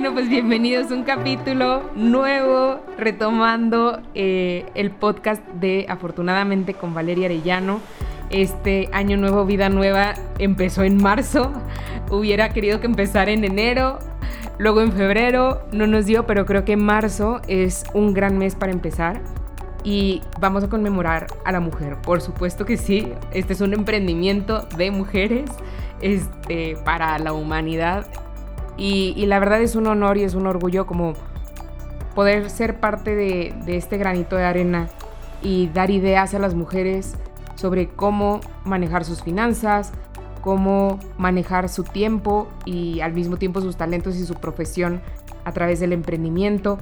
[0.00, 7.26] Bueno, pues bienvenidos a un capítulo nuevo, retomando eh, el podcast de Afortunadamente con Valeria
[7.26, 7.80] Arellano.
[8.30, 11.52] Este año nuevo, vida nueva, empezó en marzo.
[12.10, 13.98] Hubiera querido que empezara en enero,
[14.56, 18.72] luego en febrero, no nos dio, pero creo que marzo es un gran mes para
[18.72, 19.20] empezar.
[19.84, 23.12] Y vamos a conmemorar a la mujer, por supuesto que sí.
[23.32, 25.50] Este es un emprendimiento de mujeres
[26.00, 28.06] este, para la humanidad
[28.80, 31.12] y, la verdad es un honor y es un orgullo como
[32.14, 34.88] poder ser parte de, este granito de arena
[35.42, 37.14] y dar ideas a las mujeres
[37.56, 39.92] sobre cómo manejar sus finanzas,
[40.40, 45.02] cómo manejar su tiempo y al mismo tiempo sus talentos y su profesión
[45.44, 46.78] a través del emprendimiento.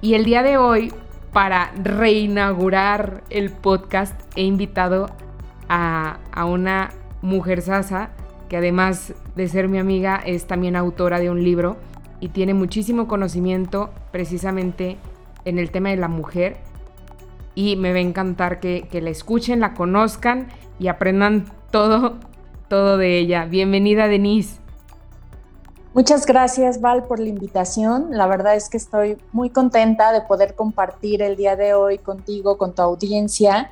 [0.00, 0.92] Y el día de hoy,
[1.32, 5.10] para reinaugurar el podcast, he invitado
[5.68, 6.90] a, a una
[7.22, 8.10] mujer sasa
[8.48, 11.76] que además de ser mi amiga es también autora de un libro
[12.18, 14.98] y tiene muchísimo conocimiento precisamente
[15.44, 16.56] en el tema de la mujer
[17.54, 20.48] y me va a encantar que, la escuchen, la conozcan
[20.80, 22.16] y aprendan todo,
[22.66, 23.44] todo de ella.
[23.44, 24.58] Bienvenida Denise.
[25.94, 28.08] Muchas gracias Val por la invitación.
[28.10, 32.58] La verdad es que estoy muy contenta de poder compartir el día de hoy contigo,
[32.58, 33.70] con tu audiencia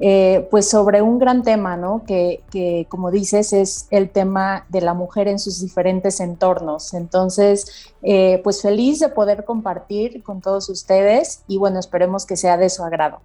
[0.00, 2.04] eh, pues sobre un gran tema, ¿no?
[2.06, 6.94] Que, como dices es el tema de la mujer en sus diferentes entornos.
[6.94, 12.56] Entonces, eh, pues feliz de poder compartir con todos ustedes y bueno, esperemos que sea
[12.56, 13.20] de su agrado.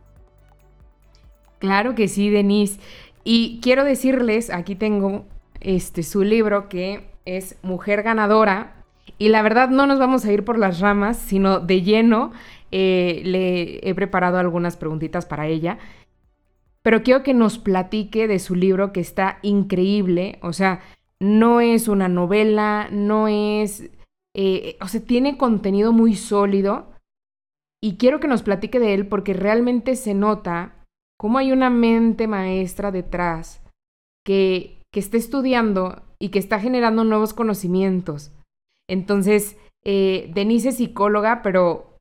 [1.60, 2.80] Claro que sí, Denise.
[3.24, 5.26] Y quiero decirles, aquí tengo
[5.62, 8.76] este, su libro que es Mujer Ganadora.
[9.20, 12.32] Y la verdad no nos vamos a ir por las ramas, sino de lleno.
[12.72, 15.78] Eh, le he preparado algunas preguntitas para ella
[16.84, 20.82] pero quiero que nos platique de su libro que está increíble, o sea,
[21.20, 23.90] no es una novela, no es,
[24.36, 26.92] eh, o sea, tiene contenido muy sólido
[27.82, 30.86] y quiero que nos platique de él porque realmente se nota
[31.18, 33.64] cómo hay una mente maestra detrás
[34.26, 38.34] que, que está estudiando y que está generando nuevos conocimientos.
[38.90, 41.98] Entonces, eh, Denise es psicóloga, pero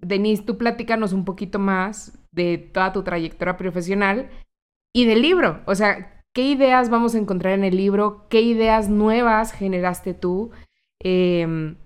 [0.00, 4.30] Denise, tú platícanos un poquito más de toda tu trayectoria profesional
[4.94, 5.62] y del libro.
[5.66, 8.26] O sea, ¿qué ideas vamos a encontrar en el libro?
[8.28, 10.50] ¿Qué ideas nuevas generaste tú?
[11.00, 11.76] Em,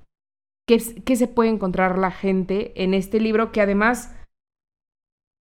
[0.67, 4.15] ¿qué, ¿Qué se puede encontrar la gente en este libro que además,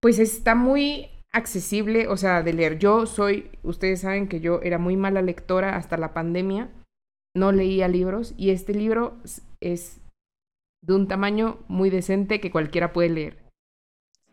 [0.01, 2.79] pues está muy accesible, o sea, de leer.
[2.79, 6.71] Yo soy, ustedes saben que yo era muy mala lectora hasta la pandemia,
[7.35, 9.19] no leía libros y este libro
[9.61, 10.01] es
[10.83, 13.50] de un tamaño muy decente que cualquiera puede leer.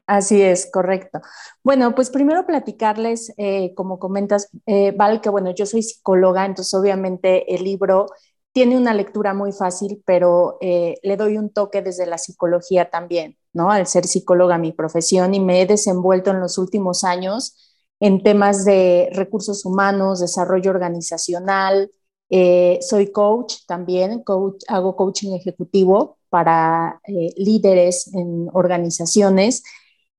[0.07, 1.19] Así es, correcto.
[1.63, 6.73] Bueno, pues primero platicarles, eh, como comentas, eh, Val, que bueno, yo soy psicóloga, entonces
[6.73, 8.05] obviamente el libro
[8.53, 13.37] tiene una lectura muy fácil, pero eh, le doy un toque desde la psicología también,
[13.51, 13.69] ¿no?
[13.69, 17.57] Al ser psicóloga mi profesión y me he desenvuelto en los últimos años
[17.99, 21.91] en temas de recursos humanos, desarrollo organizacional,
[22.29, 27.01] soy coach también, coach, hago coaching ejecutivo para
[27.37, 29.63] líderes en organizaciones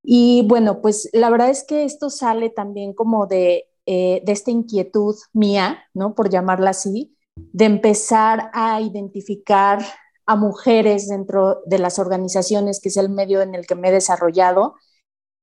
[0.03, 4.51] y bueno, pues la verdad es que esto sale también como de, eh, de esta
[4.51, 6.15] inquietud mía, ¿no?
[6.15, 9.85] Por llamarla así, de empezar a identificar
[10.27, 13.93] a mujeres dentro de las organizaciones, que es el medio en el que me he
[13.93, 14.75] desarrollado,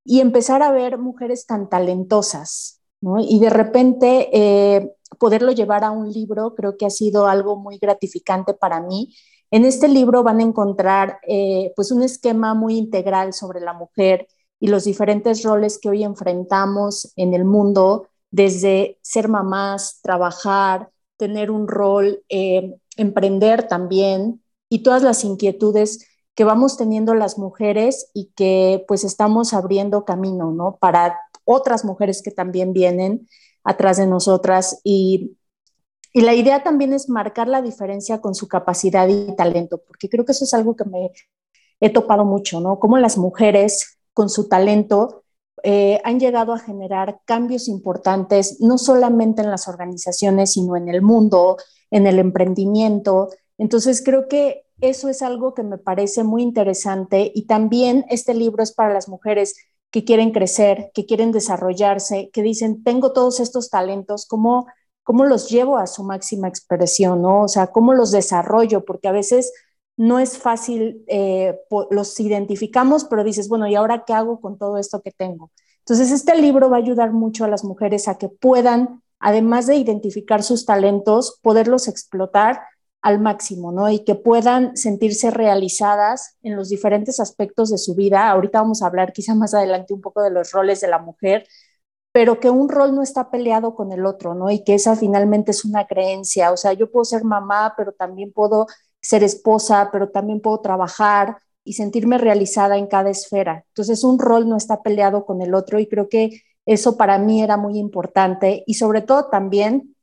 [0.03, 3.17] y empezar a ver mujeres tan talentosas, ¿no?
[3.19, 7.77] Y de repente eh, poderlo llevar a un libro creo que ha sido algo muy
[7.79, 9.15] gratificante para mí.
[9.51, 14.27] En este libro van a encontrar eh, pues un esquema muy integral sobre la mujer,
[14.65, 21.51] y los diferentes roles que hoy enfrentamos en el mundo, desde ser mamás, trabajar, tener
[21.51, 28.31] un rol, eh, emprender también y todas las inquietudes que vamos teniendo las mujeres y
[28.35, 30.77] que pues estamos abriendo camino, ¿no?
[30.77, 33.29] Para otras mujeres que también vienen
[33.63, 35.37] atrás de nosotras y,
[36.11, 40.25] y la idea también es marcar la diferencia con su capacidad y talento, porque creo
[40.25, 41.11] que eso es algo que me
[41.79, 42.79] he topado mucho, ¿no?
[42.79, 45.25] Como las mujeres con su talento,
[45.61, 51.01] eh, han llegado a generar cambios importantes, no solamente en las organizaciones, sino en el
[51.01, 51.57] mundo,
[51.91, 53.29] en el emprendimiento.
[53.57, 58.63] Entonces, creo que eso es algo que me parece muy interesante y también este libro
[58.63, 59.55] es para las mujeres
[59.91, 64.67] que quieren crecer, que quieren desarrollarse, que dicen, tengo todos estos talentos, ¿cómo,
[65.03, 67.21] cómo los llevo a su máxima expresión?
[67.21, 67.43] ¿no?
[67.43, 68.85] O sea, ¿cómo los desarrollo?
[68.85, 69.51] Porque a veces
[69.97, 71.59] no es fácil, eh,
[71.89, 75.51] los identificamos, pero dices, bueno, ¿y ahora qué hago con todo esto que tengo?
[75.79, 79.75] Entonces, este libro va a ayudar mucho a las mujeres a que puedan, además de
[79.75, 82.61] identificar sus talentos, poderlos explotar
[83.01, 83.89] al máximo, ¿no?
[83.91, 88.31] Y que puedan sentirse realizadas en los diferentes aspectos de su vida.
[88.31, 91.45] Ahorita vamos a hablar quizá más adelante un poco de los roles de la mujer,
[92.11, 94.49] pero que un rol no está peleado con el otro, ¿no?
[94.49, 96.51] Y que esa finalmente es una creencia.
[96.51, 98.67] O sea, yo puedo ser mamá, pero también puedo
[99.05, 103.65] ser esposa, pero también puedo trabajar y sentirme realizada en cada esfera.
[103.69, 107.43] Entonces, un rol no está peleado con el otro y creo que eso para mí
[107.43, 109.95] era muy importante y sobre todo también,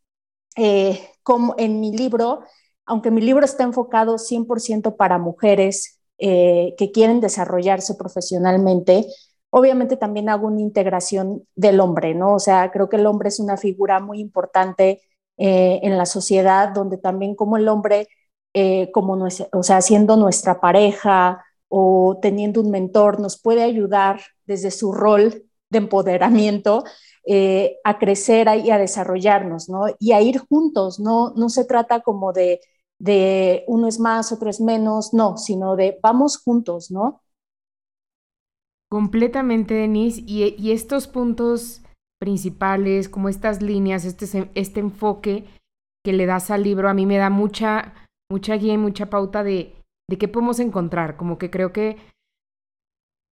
[0.57, 2.41] eh, como en mi libro,
[2.87, 9.07] aunque mi libro está enfocado 100% para mujeres eh, que quieren desarrollarse profesionalmente,
[9.51, 12.35] obviamente también hago una integración del hombre, ¿no?
[12.35, 15.01] O sea, creo que el hombre es una figura muy importante
[15.39, 18.09] eh, en la sociedad, donde también como el hombre,
[18.55, 24.71] eh, como o sea, siendo nuestra pareja o teniendo un mentor, nos puede ayudar desde
[24.71, 26.85] su rol de empoderamiento
[27.85, 29.85] a crecer y a desarrollarnos, ¿no?
[29.99, 31.33] Y a ir juntos, ¿no?
[31.37, 32.61] No se trata como de
[33.03, 37.21] de uno es más, otro es menos, no, sino de vamos juntos, ¿no?
[38.89, 40.23] Completamente, Denise.
[40.25, 41.83] Y, estos puntos
[42.21, 45.47] principales, como estas líneas, este, este enfoque
[46.05, 47.93] que le das al libro, a mí me da mucha,
[48.33, 49.77] mucha guía y mucha pauta de,
[50.09, 51.17] de qué podemos encontrar.
[51.17, 51.99] Como que creo que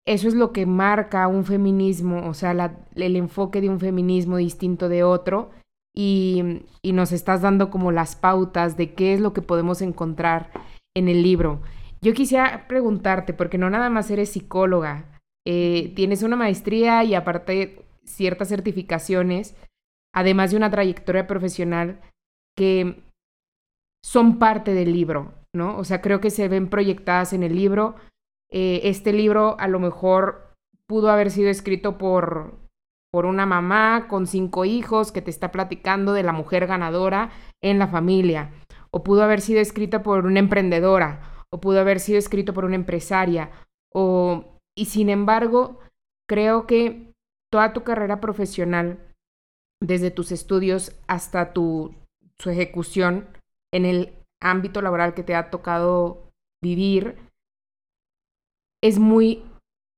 [0.06, 4.88] eso es lo que marca un feminismo, o sea, el enfoque de un feminismo distinto
[4.88, 5.50] de otro
[5.94, 10.50] y, nos estás dando como las pautas de qué es lo que podemos encontrar
[10.94, 11.60] en el libro.
[12.02, 17.84] Yo quisiera preguntarte, porque no nada más eres psicóloga, eh, tienes una maestría y aparte
[18.04, 19.54] ciertas certificaciones,
[20.12, 22.00] además de una trayectoria profesional
[22.56, 23.02] que
[24.04, 25.76] son parte del libro, ¿no?
[25.76, 27.96] O sea, creo que se ven proyectadas en el libro.
[28.50, 30.54] Eh, este libro a lo mejor
[30.86, 32.60] pudo haber sido escrito por
[33.12, 37.30] por una mamá con cinco hijos que te está platicando de la mujer ganadora
[37.60, 38.52] en la familia.
[38.90, 42.76] O pudo haber sido escrita por una emprendedora, o pudo haber sido escrito por una
[42.76, 43.50] empresaria.
[43.92, 44.44] O,
[44.76, 45.80] y sin embargo,
[46.28, 47.12] creo que
[47.50, 48.98] toda tu carrera profesional,
[49.82, 51.94] desde tus estudios hasta tu
[52.38, 53.26] su ejecución
[53.72, 56.30] en el ámbito laboral que te ha tocado
[56.62, 57.16] vivir,
[58.82, 59.44] es muy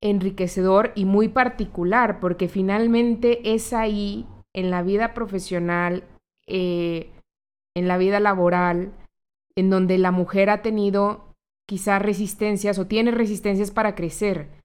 [0.03, 6.05] enriquecedor y muy particular, porque finalmente es ahí, en la vida profesional,
[6.47, 7.11] eh,
[7.75, 8.93] en la vida laboral,
[9.57, 11.35] en donde la mujer ha tenido
[11.67, 14.61] quizás resistencias o tiene resistencias para crecer.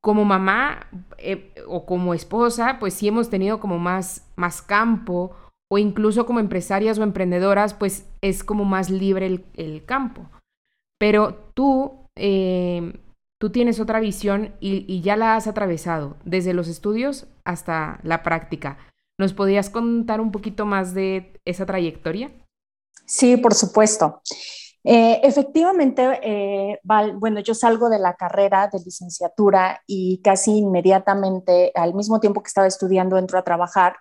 [0.00, 5.36] Como mamá eh, o como esposa, pues sí hemos tenido como más, más campo,
[5.68, 10.28] o incluso como empresarias o emprendedoras, pues es como más libre el, campo.
[10.98, 13.00] Pero tú, eh,
[13.40, 18.78] tú tienes otra visión y, ya la has atravesado, desde los estudios hasta la práctica.
[19.18, 22.30] ¿Nos podrías contar un poquito más de esa trayectoria?
[23.06, 24.20] Sí, por supuesto.
[24.84, 26.78] Eh, efectivamente, eh,
[27.14, 32.48] bueno, yo salgo de la carrera de licenciatura y casi inmediatamente, al mismo tiempo que
[32.48, 33.96] estaba estudiando, entro a trabajar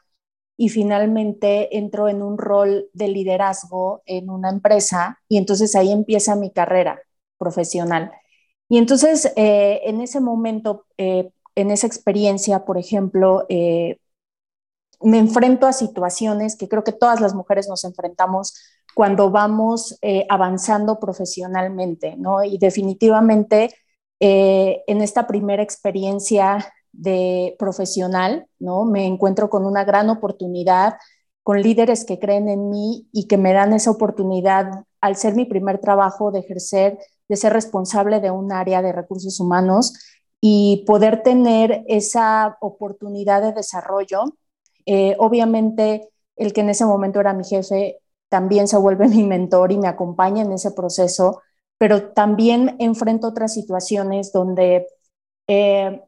[0.58, 6.36] y finalmente entro en un rol de liderazgo en una empresa y entonces ahí empieza
[6.36, 7.02] mi carrera
[7.38, 8.12] profesional.
[8.70, 14.00] Y entonces, eh, en ese momento, eh, en esa experiencia, por ejemplo, eh,
[15.02, 18.56] me enfrento a situaciones que creo que todas las mujeres nos enfrentamos
[18.96, 22.46] cuando vamos avanzando profesionalmente, ¿no?
[22.46, 23.76] Y definitivamente
[24.20, 28.86] en esta primera experiencia de profesional, ¿no?
[28.86, 30.96] Me encuentro con una gran oportunidad,
[31.44, 35.46] con líderes que creen en mí y que me dan esa oportunidad al ser mi
[35.46, 36.98] primer trabajo de ejercer
[37.28, 39.94] de ser responsable de un área de recursos humanos
[40.42, 44.24] y poder tener esa oportunidad de desarrollo.
[44.86, 48.00] Eh, obviamente, el que en ese momento era mi jefe
[48.30, 51.42] también se vuelve mi mentor y me acompaña en ese proceso,
[51.78, 54.88] pero también enfrento otras situaciones donde
[55.48, 56.02] eh,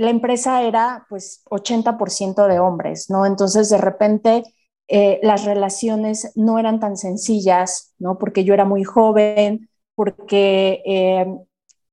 [0.00, 3.26] la empresa era pues 80% de hombres, ¿no?
[3.26, 4.44] Entonces, de repente,
[4.88, 8.18] eh, las relaciones no eran tan sencillas, ¿no?
[8.18, 11.26] Porque yo era muy joven, porque eh,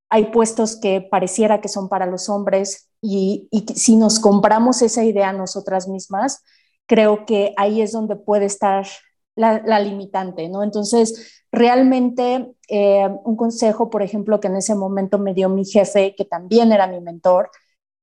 [0.08, 5.32] hay puestos que pareciera que son para los hombres y, si nos compramos esa idea
[5.32, 6.42] nosotras mismas,
[6.86, 8.86] creo que ahí es donde puede estar
[9.34, 10.62] la, limitante, ¿no?
[10.62, 16.14] Entonces, realmente eh, un consejo, por ejemplo, que en ese momento me dio mi jefe,
[16.16, 17.50] que también era mi mentor,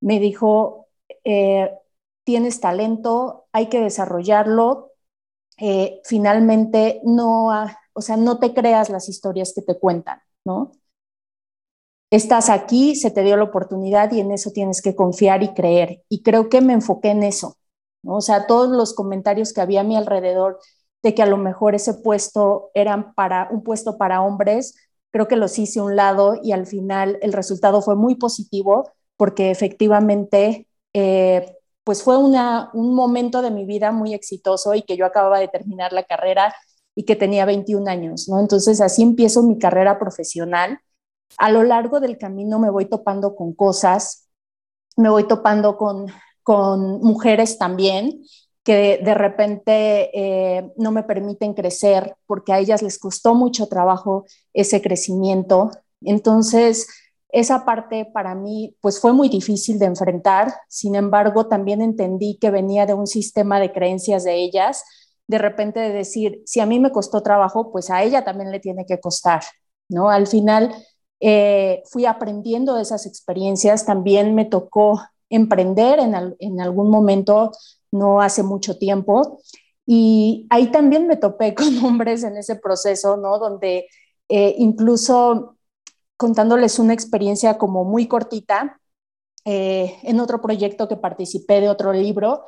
[0.03, 0.87] me dijo,
[2.23, 4.91] tienes talento, hay que desarrollarlo,
[5.57, 7.49] eh, finalmente no,
[7.93, 10.71] o sea, no te creas las historias que te cuentan, ¿no?
[12.09, 16.03] Estás aquí, se te dio la oportunidad y en eso tienes que confiar y creer.
[16.09, 17.57] Y creo que me enfoqué en eso,
[18.03, 18.17] ¿no?
[18.17, 20.59] O sea, todos los comentarios que había a mi alrededor
[21.01, 24.75] de que a lo mejor ese puesto era para un puesto para hombres,
[25.11, 28.91] creo que los hice a un lado y al final el resultado fue muy positivo
[29.17, 34.97] porque efectivamente eh, pues fue una, un momento de mi vida muy exitoso y que
[34.97, 36.55] yo acababa de terminar la carrera
[36.95, 38.39] y que tenía 21 años, ¿no?
[38.39, 40.79] Entonces así empiezo mi carrera profesional.
[41.37, 44.29] A lo largo del camino me voy topando con cosas,
[44.95, 46.07] me voy topando con,
[46.43, 48.23] con mujeres también
[48.63, 54.25] que de repente eh, no me permiten crecer porque a ellas les costó mucho trabajo
[54.53, 55.71] ese crecimiento.
[56.01, 56.87] Entonces,
[57.33, 62.51] esa parte para mí pues fue muy difícil de enfrentar, sin embargo también entendí que
[62.51, 64.85] venía de un sistema de creencias de ellas,
[65.27, 68.59] de repente de decir, si a mí me costó trabajo, pues a ella también le
[68.59, 69.41] tiene que costar,
[69.89, 70.11] ¿no?
[70.11, 70.75] Al final
[71.19, 77.51] eh, fui aprendiendo de esas experiencias, también me tocó emprender en, en algún momento,
[77.91, 79.39] no hace mucho tiempo,
[79.87, 83.39] y ahí también me topé con hombres en ese proceso, ¿no?
[83.39, 83.87] Donde
[84.29, 85.57] eh, incluso
[86.23, 88.79] contándoles una experiencia como muy cortita,
[89.43, 92.45] eh, en otro proyecto que participé de otro libro,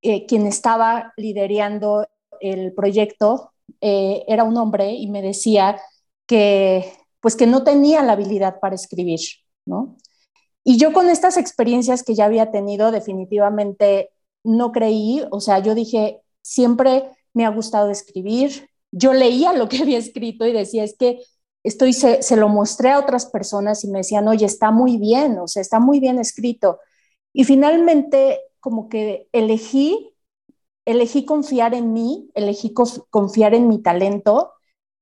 [0.00, 2.06] eh, quien estaba liderando
[2.40, 5.78] el proyecto eh, era un hombre y me decía
[6.26, 9.20] que pues que no tenía la habilidad para escribir,
[9.66, 9.98] ¿no?
[10.64, 14.12] Y yo con estas experiencias que ya había tenido definitivamente
[14.42, 19.82] no creí, o sea, yo dije, siempre me ha gustado escribir, yo leía lo que
[19.82, 21.18] había escrito y decía, es que
[21.64, 25.38] estoy, se, se, lo mostré a otras personas y me decían, oye, está muy bien,
[25.38, 26.80] o sea, está muy bien escrito.
[27.32, 30.14] Y finalmente, como que elegí,
[30.84, 32.74] elegí confiar en mí, elegí
[33.10, 34.52] confiar en mi talento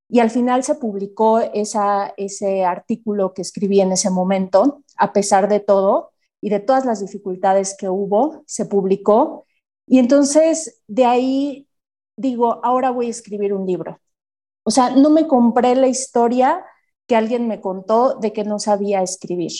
[0.08, 5.48] y al final se publicó esa, ese artículo que escribí en ese momento, a pesar
[5.48, 9.46] de todo y de todas las dificultades que hubo, se publicó.
[9.86, 11.68] Y entonces de ahí
[12.16, 14.00] digo, ahora voy a escribir un libro.
[14.68, 16.62] O sea, no me compré la historia
[17.06, 19.52] que alguien me contó de que no sabía escribir.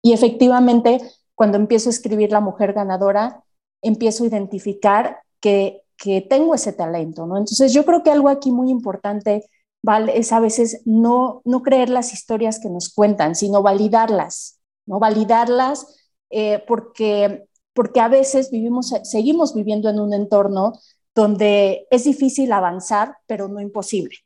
[0.00, 1.00] Y efectivamente,
[1.34, 3.42] cuando empiezo a escribir La mujer ganadora,
[3.82, 7.36] empiezo a identificar que, que tengo ese talento, ¿no?
[7.36, 9.50] Entonces yo creo que algo aquí muy importante
[9.82, 10.16] ¿vale?
[10.16, 15.00] es a veces no, no creer las historias que nos cuentan, sino validarlas, ¿no?
[15.00, 15.96] Validarlas
[16.30, 20.74] eh, porque, porque a veces vivimos, seguimos viviendo en un entorno
[21.14, 24.16] donde es difícil avanzar, pero no imposible.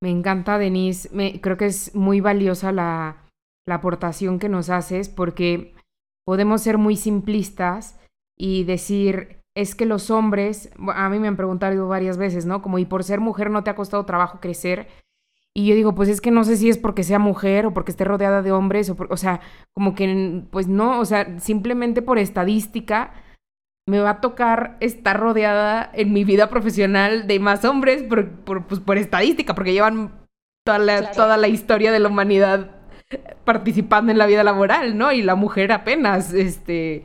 [0.00, 1.08] Me encanta, Denise.
[1.12, 3.28] Me, creo que es muy valiosa la,
[3.66, 5.74] la aportación que nos haces porque
[6.24, 7.98] podemos ser muy simplistas
[8.36, 12.62] y decir, es que los hombres, a mí me han preguntado varias veces, ¿no?
[12.62, 14.86] Como, y por ser mujer no te ha costado trabajo crecer.
[15.54, 17.90] Y yo digo, pues es que no sé si es porque sea mujer o porque
[17.90, 19.40] esté rodeada de hombres, o, o sea,
[19.74, 23.12] como que, pues no, o sea, simplemente por estadística
[23.88, 28.66] me va a tocar estar rodeada en mi vida profesional de más hombres por, por,
[28.66, 30.12] pues, por estadística, porque llevan
[30.64, 32.70] toda la, toda la historia de la humanidad
[33.44, 35.10] participando en la vida laboral, ¿no?
[35.12, 37.04] Y la mujer apenas este,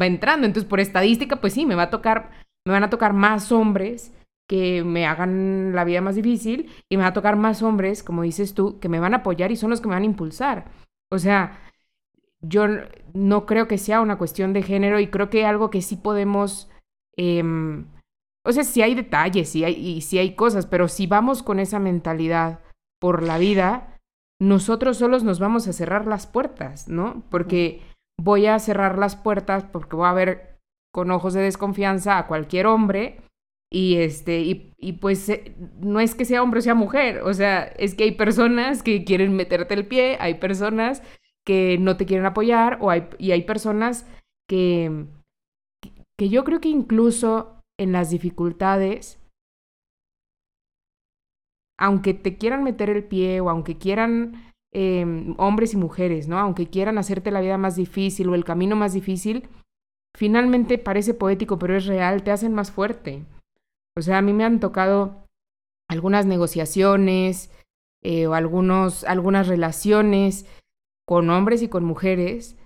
[0.00, 0.46] va entrando.
[0.46, 2.30] Entonces, por estadística, pues sí, me va a tocar,
[2.64, 4.14] me van a tocar más hombres
[4.48, 8.22] que me hagan la vida más difícil y me va a tocar más hombres, como
[8.22, 10.64] dices tú, que me van a apoyar y son los que me van a impulsar.
[11.10, 11.58] O sea,
[12.42, 12.66] yo
[13.14, 16.68] no creo que sea una cuestión de género y creo que algo que sí podemos,
[17.16, 17.86] em,
[18.44, 21.60] o sea, sí hay detalles sí hay, y sí hay cosas, pero si vamos con
[21.60, 22.60] esa mentalidad
[23.00, 23.96] por la vida,
[24.40, 27.22] nosotros solos nos vamos a cerrar las puertas, ¿no?
[27.30, 27.80] Porque
[28.20, 30.58] voy a cerrar las puertas porque voy a ver
[30.92, 33.20] con ojos de desconfianza a cualquier hombre
[33.72, 37.32] y este y, y pues eh, no es que sea hombre o sea mujer, o
[37.32, 41.02] sea, es que hay personas que quieren meterte el pie, hay personas
[41.44, 44.06] que no te quieren apoyar o hay, y hay personas
[44.48, 45.06] que,
[46.18, 49.18] que yo creo que incluso en las dificultades,
[51.78, 56.38] aunque te quieran meter el pie o aunque quieran em, hombres y mujeres, ¿no?
[56.38, 59.48] Aunque quieran hacerte la vida más difícil o el camino más difícil,
[60.16, 63.24] finalmente parece poético, pero es real, te hacen más fuerte.
[63.96, 65.26] O sea, a mí me han tocado
[65.88, 67.50] algunas negociaciones
[68.02, 70.46] eh, o algunos, algunas relaciones
[71.06, 72.56] con hombres y con mujeres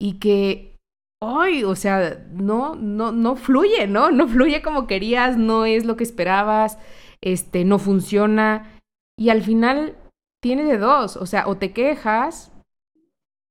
[0.00, 0.76] y que
[1.22, 4.10] hoy, o sea, no, no, no fluye, ¿no?
[4.10, 6.78] No fluye como querías, no es lo que esperabas,
[7.20, 8.80] este, no funciona
[9.18, 9.96] y al final
[10.42, 12.52] tiene de dos, o sea, o te quejas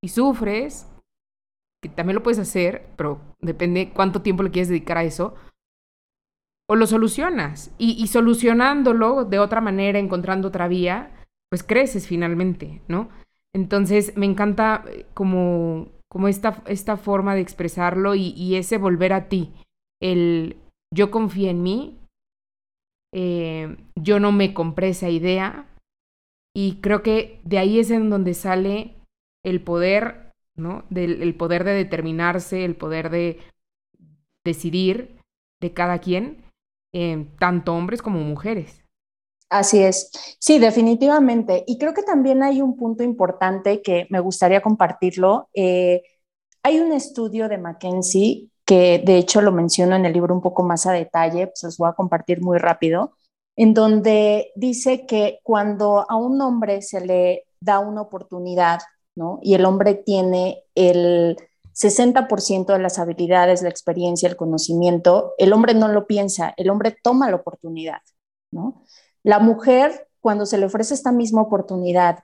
[0.04, 0.88] y sufres,
[1.82, 5.34] que también lo puedes hacer, pero depende cuánto tiempo le quieres dedicar a eso,
[6.70, 7.74] o lo solucionas.
[7.78, 13.10] Y, y, solucionándolo de otra manera, encontrando otra vía, pues creces finalmente, ¿no?
[13.56, 19.30] Entonces me encanta eh, como, como esta, esta forma de expresarlo y, ese volver a
[19.30, 19.54] ti,
[20.02, 20.58] el
[20.94, 22.00] yo confío en mí,
[23.14, 25.68] eh, yo no me compré esa idea
[26.56, 28.96] y creo que de ahí es en donde sale
[29.44, 30.84] el poder, ¿no?
[30.90, 33.40] Del el poder de determinarse, el poder de
[34.46, 35.20] decidir
[35.62, 36.44] de cada quien,
[36.94, 38.83] eh, tanto hombres como mujeres.
[39.54, 40.10] Así es.
[40.40, 41.64] Sí, definitivamente.
[41.68, 45.50] Y creo que también hay un punto importante que me gustaría compartirlo.
[45.54, 46.02] Eh,
[46.64, 50.64] hay un estudio de McKenzie que de hecho lo menciono en el libro un poco
[50.64, 53.16] más a detalle, pues los voy a compartir muy rápido,
[53.56, 58.80] en donde dice que cuando a un hombre se le da una oportunidad,
[59.16, 59.40] ¿no?
[59.44, 61.38] Y el hombre tiene el
[61.74, 66.98] 60% de las habilidades, la experiencia, el conocimiento, el hombre no lo piensa, el hombre
[67.04, 68.02] toma la oportunidad,
[68.52, 68.84] ¿no?
[69.24, 72.24] La mujer, cuando se le ofrece esta misma oportunidad,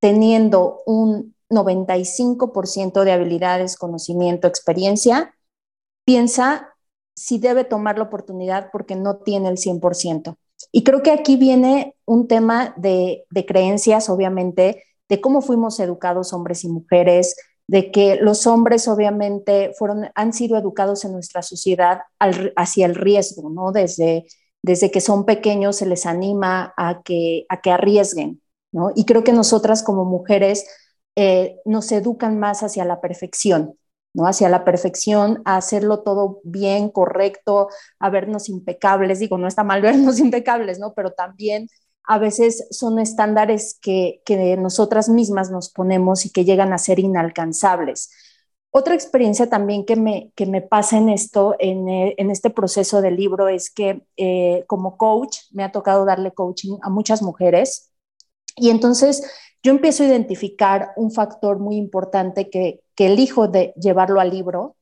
[0.00, 5.34] teniendo un 95% de habilidades, conocimiento, experiencia,
[6.04, 6.74] piensa
[7.14, 10.36] si debe tomar la oportunidad porque no tiene el 100%.
[10.72, 16.64] Y creo que aquí viene un tema de, creencias, obviamente, de cómo fuimos educados hombres
[16.64, 17.36] y mujeres,
[17.66, 23.50] de que los hombres obviamente fueron, han sido educados en nuestra sociedad hacia el riesgo,
[23.50, 23.72] ¿no?
[23.72, 24.26] Desde
[24.68, 28.92] desde que son pequeños se les anima a que, a que arriesguen, ¿no?
[28.94, 30.66] Y creo que nosotras como mujeres
[31.16, 33.78] eh, nos educan más hacia la perfección,
[34.12, 34.26] ¿no?
[34.26, 39.20] Hacia la perfección, a hacerlo todo bien, correcto, a vernos impecables.
[39.20, 40.92] Digo, no está mal vernos impecables, ¿no?
[40.92, 41.68] Pero también
[42.04, 46.98] a veces son estándares que, que nosotras mismas nos ponemos y que llegan a ser
[46.98, 48.10] inalcanzables.
[48.78, 53.02] Otra experiencia también que me, que me pasa en esto, en, eh, en este proceso
[53.02, 57.90] del libro, es que eh, como coach me ha tocado darle coaching a muchas mujeres
[58.54, 59.28] y entonces
[59.64, 64.76] yo empiezo a identificar un factor muy importante que, que elijo de llevarlo al libro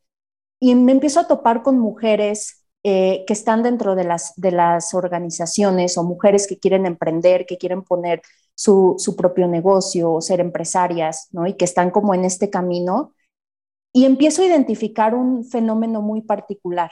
[0.61, 4.93] y me empiezo a topar con mujeres eh, que están dentro de las, de las
[4.93, 8.21] organizaciones o mujeres que quieren emprender, que quieren poner
[8.55, 11.47] su, su propio negocio o ser empresarias, ¿no?
[11.47, 13.15] Y que están como en este camino
[13.97, 16.91] y empiezo a identificar un fenómeno muy particular.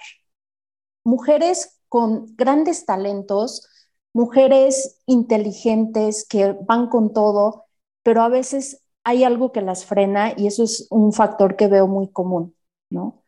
[1.04, 3.68] Mujeres con grandes talentos,
[4.14, 7.66] mujeres inteligentes que van con todo,
[8.02, 11.86] pero a veces hay algo que las frena y eso es un factor que veo
[11.88, 12.56] muy común,
[12.88, 13.22] ¿no?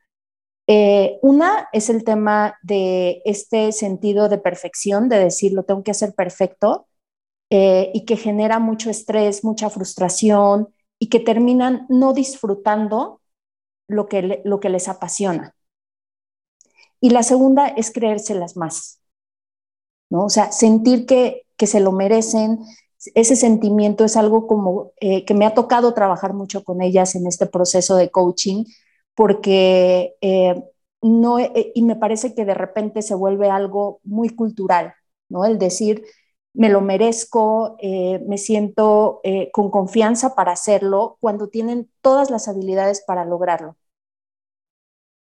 [0.66, 5.90] Eh, una es el tema de este sentido de perfección, de decir lo tengo que
[5.90, 6.88] hacer perfecto
[7.50, 13.20] eh, y que genera mucho estrés, mucha frustración y que terminan no disfrutando
[13.88, 15.54] lo que, lo que les apasiona.
[17.00, 19.00] Y la segunda es creérselas más,
[20.10, 20.24] ¿no?
[20.24, 22.58] O sea, sentir que, se lo merecen,
[23.14, 27.26] ese sentimiento es algo como eh, que me ha tocado trabajar mucho con ellas en
[27.26, 28.64] este proceso de coaching,
[29.14, 30.62] porque eh,
[31.02, 34.94] no, eh, y me parece que de repente se vuelve algo muy cultural,
[35.28, 35.44] ¿no?
[35.44, 36.04] El decir,
[36.56, 39.20] me lo merezco, me siento
[39.52, 43.76] con confianza para hacerlo cuando tienen todas las habilidades para lograrlo.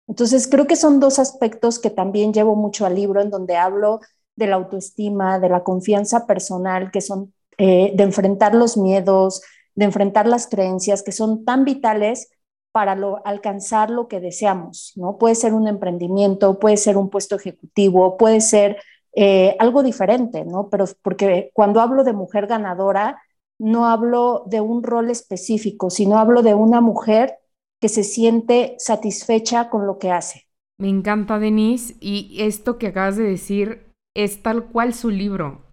[0.07, 4.01] Entonces, creo que son dos aspectos que también llevo mucho al libro, en donde hablo
[4.35, 9.41] de la autoestima, de la confianza personal, que son eh, de enfrentar los miedos,
[9.75, 12.29] de enfrentar las creencias, que son tan vitales
[12.71, 15.17] para alcanzar lo que deseamos, ¿no?
[15.17, 18.77] Puede ser un emprendimiento, puede ser un puesto ejecutivo, puede ser
[19.15, 20.69] eh, algo diferente, ¿no?
[20.69, 23.21] Pero porque cuando hablo de mujer ganadora,
[23.57, 27.37] no hablo de un rol específico, sino hablo de una mujer
[27.81, 30.47] que se siente satisfecha con lo que hace.
[30.77, 35.71] Me encanta, Denise, y esto que acabas de decir es tal cual su libro.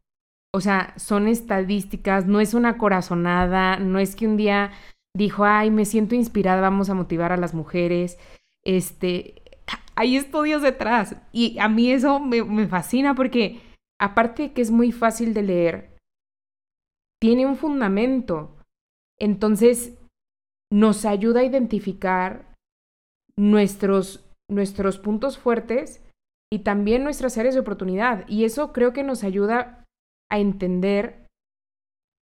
[0.54, 4.70] O sea, son estadísticas, no es una corazonada, no es que un día
[5.14, 8.18] dijo, ay, me siento inspirada, vamos a motivar a las mujeres.
[8.62, 9.41] Este,
[9.94, 13.60] hay estudios detrás y a mí eso me, me fascina porque
[14.00, 15.96] aparte de que es muy fácil de leer,
[17.20, 18.56] tiene un fundamento.
[19.16, 19.96] Entonces,
[20.72, 22.52] nos ayuda a identificar
[23.36, 26.02] nuestros, nuestros puntos fuertes
[26.52, 28.26] y también nuestras áreas de oportunidad.
[28.28, 29.84] Y eso creo que nos ayuda
[30.30, 31.28] a entender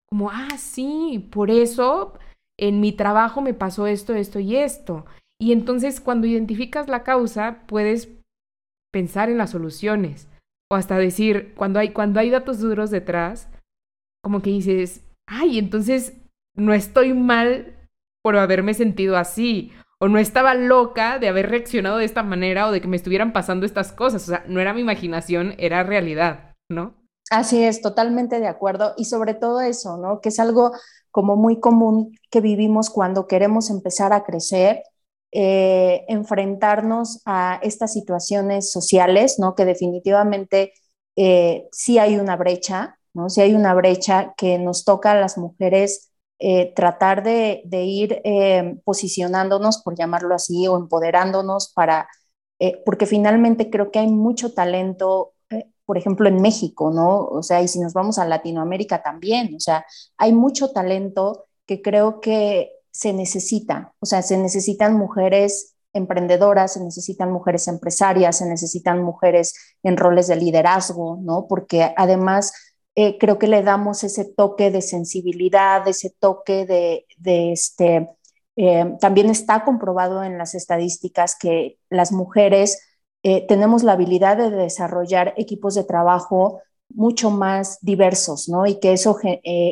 [0.08, 2.18] como, ah, sí, por eso
[2.58, 5.04] en mi trabajo me pasó esto, esto y esto.
[5.40, 8.08] Y entonces cuando identificas la causa, puedes
[8.92, 10.28] pensar en las soluciones.
[10.70, 13.48] O hasta decir, cuando hay, cuando hay datos duros detrás,
[14.22, 16.14] como que dices, ay, entonces
[16.56, 17.76] no estoy mal
[18.22, 19.72] por haberme sentido así.
[20.00, 23.32] O no estaba loca de haber reaccionado de esta manera o de que me estuvieran
[23.32, 24.24] pasando estas cosas.
[24.24, 26.94] O sea, no era mi imaginación, era realidad, ¿no?
[27.30, 28.94] Así es, totalmente de acuerdo.
[28.96, 30.20] Y sobre todo eso, ¿no?
[30.20, 30.72] Que es algo
[31.10, 34.82] como muy común que vivimos cuando queremos empezar a crecer,
[35.32, 39.54] eh, enfrentarnos a estas situaciones sociales, ¿no?
[39.54, 40.72] Que definitivamente
[41.16, 43.30] eh, sí hay una brecha, ¿no?
[43.30, 48.76] Sí hay una brecha que nos toca a las mujeres eh, tratar de, ir eh,
[48.84, 52.08] posicionándonos, por llamarlo así, o empoderándonos para,
[52.86, 55.34] porque finalmente creo que hay mucho talento,
[55.84, 57.26] por ejemplo, en México, ¿no?
[57.26, 59.84] O sea, y si nos vamos a Latinoamérica también, o sea,
[60.18, 66.82] hay mucho talento que creo que se necesita, o sea, se necesitan mujeres emprendedoras, se
[66.82, 71.46] necesitan mujeres empresarias, se necesitan mujeres en roles de liderazgo, ¿no?
[71.46, 72.54] Porque además
[72.94, 77.04] eh, creo que le damos ese toque de sensibilidad, ese toque de,
[77.52, 78.08] este,
[78.56, 82.80] eh, también está comprobado en las estadísticas que las mujeres
[83.22, 88.66] eh, tenemos la habilidad de desarrollar equipos de trabajo mucho más diversos, ¿no?
[88.66, 89.18] Y que eso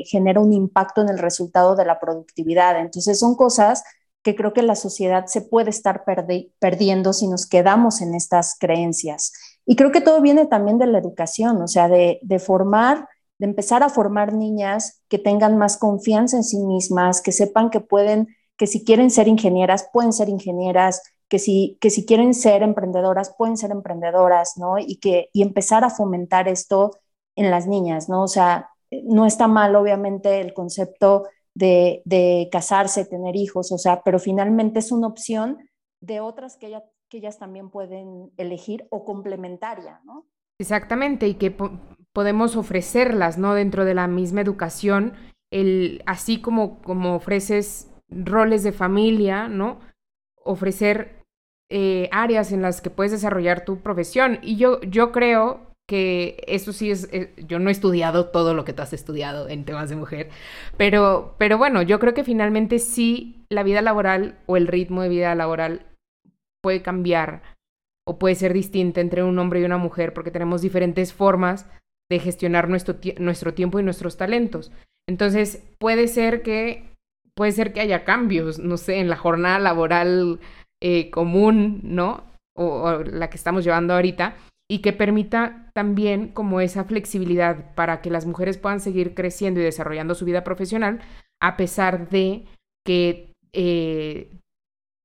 [0.07, 2.81] genera un impacto en el resultado de la productividad.
[2.81, 3.83] Entonces son cosas
[4.25, 6.05] que creo que la sociedad se puede estar
[6.59, 9.33] perdiendo si nos quedamos en estas creencias.
[9.67, 13.07] Y creo que todo viene también de la educación, o sea, de, formar,
[13.39, 17.81] de empezar a formar niñas que tengan más confianza en sí mismas, que sepan que
[17.81, 22.63] pueden, que si quieren ser ingenieras, pueden ser ingenieras, que si, que si quieren ser
[22.63, 24.79] emprendedoras, pueden ser emprendedoras, ¿no?
[24.79, 26.93] Y, que, y empezar a fomentar esto
[27.37, 28.23] en las niñas, ¿no?
[28.23, 28.71] O sea,
[29.03, 34.93] no está mal, obviamente, el concepto de, casarse, tener hijos, o sea, pero finalmente es
[34.93, 35.59] una opción
[36.01, 36.77] de otras que,
[37.13, 40.27] ellas también pueden elegir o complementaria, ¿no?
[40.59, 41.57] Exactamente, y que
[42.13, 43.55] podemos ofrecerlas, ¿no?
[43.55, 45.15] Dentro de la misma educación,
[45.53, 49.79] el, así como, como ofreces roles de familia, ¿no?
[50.43, 51.23] Ofrecer
[51.71, 54.41] eh, áreas en las que puedes desarrollar tu profesión.
[54.43, 58.65] Y yo, yo creo que eso sí es, eh, yo no he estudiado todo lo
[58.65, 60.31] que tú has estudiado en temas de mujer,
[60.77, 65.11] pero, pero bueno, yo creo que finalmente sí la vida laboral o el ritmo de
[65.11, 65.87] vida laboral
[66.63, 67.43] puede cambiar
[68.07, 71.67] o puede ser distinta entre un hombre y una mujer porque tenemos diferentes formas
[72.11, 74.73] de gestionar nuestro, nuestro tiempo y nuestros talentos.
[75.09, 76.91] Entonces, puede ser que,
[77.35, 80.41] puede ser que haya cambios, no sé, en la jornada laboral
[80.83, 82.25] eh, común, ¿no?
[82.57, 84.37] o la que estamos llevando ahorita,
[84.71, 89.65] y que permita también como esa flexibilidad para que las mujeres puedan seguir creciendo y
[89.65, 91.01] desarrollando su vida profesional
[91.41, 92.47] a pesar de
[92.87, 94.31] que eh,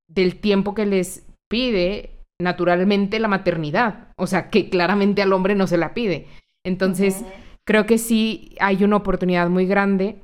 [0.10, 5.68] del tiempo que les pide naturalmente la maternidad, o sea, que claramente al hombre no
[5.68, 6.28] se la pide.
[6.66, 7.26] Entonces,
[7.66, 10.22] creo que sí hay una oportunidad muy grande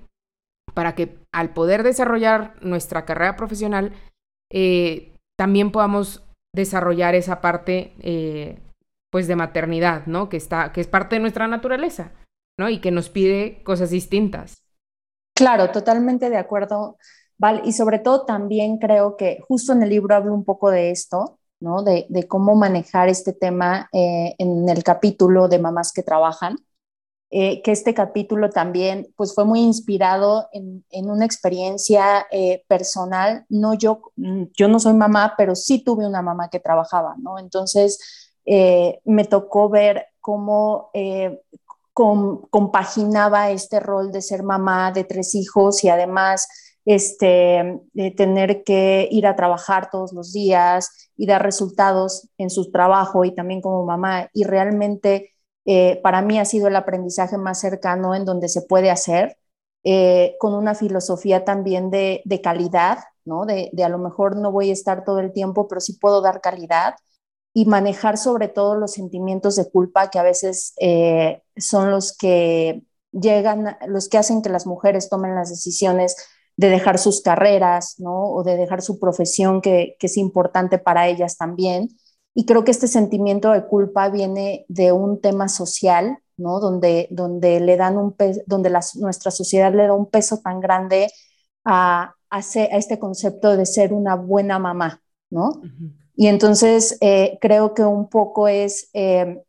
[0.73, 3.93] para que al poder desarrollar nuestra carrera profesional,
[4.51, 6.23] eh, también podamos
[6.55, 8.57] desarrollar esa parte eh,
[9.15, 10.27] pues de maternidad, ¿no?
[10.27, 12.11] Que está, que es parte de nuestra naturaleza,
[12.59, 12.67] ¿no?
[12.67, 14.57] Y que nos pide cosas distintas.
[15.33, 16.97] Claro, totalmente de acuerdo.
[17.63, 21.39] Y sobre todo también creo que justo en el libro hablo un poco de esto,
[21.61, 21.81] ¿no?
[21.81, 26.57] De, cómo manejar este tema eh, en el capítulo de mamás que trabajan.
[27.31, 33.45] Eh, que este capítulo también pues fue muy inspirado en, una experiencia eh, personal.
[33.47, 37.39] No yo, yo no soy mamá, pero sí tuve una mamá que trabajaba, ¿no?
[37.39, 41.41] Entonces, eh, me tocó ver cómo eh,
[41.93, 46.47] compaginaba este rol de ser mamá de tres hijos y además
[46.85, 52.71] este, de tener que ir a trabajar todos los días y dar resultados en su
[52.71, 54.29] trabajo y también como mamá.
[54.33, 55.33] Y realmente
[55.65, 59.37] eh, para mí ha sido el aprendizaje más cercano en donde se puede hacer,
[60.39, 63.45] con una filosofía también de, calidad, ¿no?
[63.45, 66.21] De, de, a lo mejor no voy a estar todo el tiempo, pero sí puedo
[66.21, 66.95] dar calidad
[67.57, 72.83] y manejar sobre todo los sentimientos de culpa que a veces eh, son los que
[73.13, 76.17] llegan, los que hacen que las mujeres tomen las decisiones
[76.57, 78.29] de dejar sus carreras, ¿no?
[78.29, 81.97] O de dejar su profesión que, es importante para ellas también.
[82.33, 86.59] Y creo que este sentimiento de culpa viene de un tema social, ¿no?
[86.59, 91.07] Donde, donde le dan un donde nuestra sociedad le da un peso tan grande
[91.63, 95.61] a, a, este concepto de ser una buena mamá, ¿no?
[96.15, 99.43] Y entonces eh, creo que un poco es eh,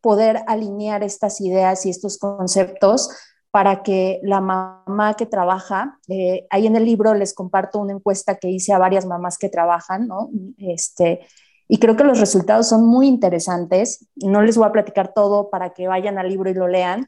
[0.00, 3.10] poder alinear estas ideas y estos conceptos
[3.50, 8.36] para que la mamá que trabaja, eh, ahí en el libro les comparto una encuesta
[8.36, 10.30] que hice a varias mamás que trabajan, ¿no?
[10.56, 11.20] Este,
[11.68, 14.08] y creo que los resultados son muy interesantes.
[14.16, 17.06] No les voy a platicar todo para que vayan al libro y lo lean,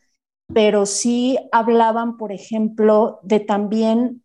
[0.53, 4.23] pero sí hablaban, por ejemplo, de también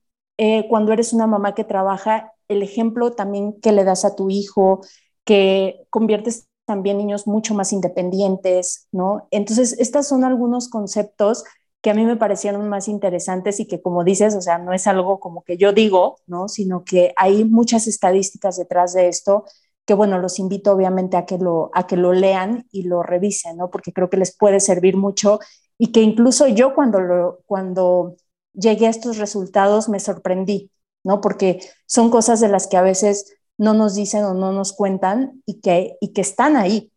[0.70, 4.82] cuando eres una mamá que trabaja, el ejemplo también que le das a tu hijo,
[5.26, 9.28] que conviertes también niños mucho más independientes, ¿no?
[9.32, 11.44] Entonces, estos son algunos conceptos
[11.82, 14.86] que a mí me parecieron más interesantes y que, como dices, o sea, no es
[14.88, 16.48] algo como que yo digo, ¿no?
[16.50, 19.46] Sino que hay muchas estadísticas detrás de esto
[19.86, 23.58] que bueno, los invito obviamente a que lo, a que lo lean y lo revisen,
[23.58, 23.72] ¿no?
[23.72, 25.40] Porque creo que les puede servir mucho
[25.80, 28.16] y que incluso yo cuando, lo, cuando
[28.54, 30.72] llegué a estos resultados me sorprendí,
[31.04, 31.22] ¿no?
[31.22, 35.42] Porque son cosas de las que a veces no nos dicen o no nos cuentan
[35.46, 36.92] y que, y que están ahí.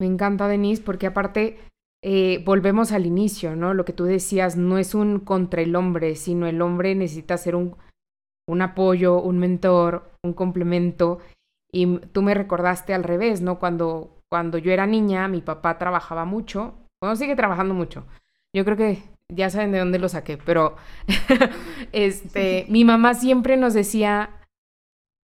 [0.00, 1.58] Me encanta, Denise, porque aparte
[2.02, 3.74] eh, volvemos al inicio, ¿no?
[3.74, 7.56] Lo que tú decías, no es un contra el hombre, sino el hombre necesita ser
[7.56, 7.76] un,
[8.48, 11.18] un apoyo, un mentor, un complemento.
[11.70, 13.58] Y tú me recordaste al revés, ¿no?
[13.58, 18.06] Cuando, cuando yo era niña, mi papá trabajaba mucho, bueno, sigue trabajando mucho.
[18.54, 19.02] Yo creo que
[19.34, 20.76] ya saben de dónde lo saqué, pero
[21.92, 24.30] este, mi mamá siempre nos decía,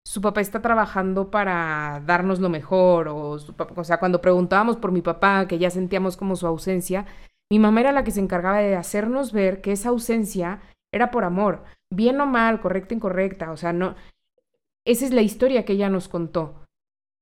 [0.07, 5.01] su papá está trabajando para darnos lo mejor, o, o sea, cuando preguntábamos por mi
[5.01, 7.07] papá, que ya sentíamos como su ausencia,
[7.51, 10.61] mi mamá era la que se encargaba de hacernos ver que esa ausencia
[10.93, 13.95] era por amor, bien o mal, correcta incorrecta, o sea, no,
[14.87, 16.65] esa es la historia que ella nos contó.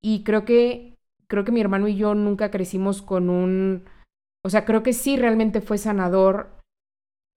[0.03, 3.85] Y creo que, creo que mi hermano y yo nunca crecimos con un,
[4.45, 6.62] o sea, creo que sí realmente fue sanador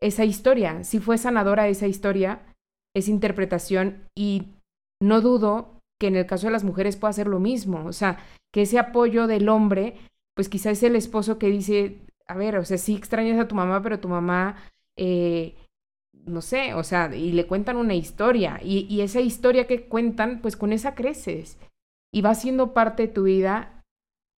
[0.02, 2.42] esa historia, sí fue sanadora esa historia,
[2.96, 4.54] esa interpretación y
[5.02, 8.20] no dudo que en el caso de las mujeres pueda ser lo mismo, o sea,
[8.54, 9.98] que ese apoyo del hombre,
[10.36, 13.56] pues quizás es el esposo que dice, a ver, o sea, sí extrañas a tu
[13.56, 14.58] mamá, pero tu mamá,
[14.98, 15.56] eh,
[16.14, 20.58] no sé, o sea, y le cuentan una historia, y, esa historia que cuentan, pues
[20.58, 21.58] con esa creces,
[22.14, 23.84] y va siendo parte de tu vida,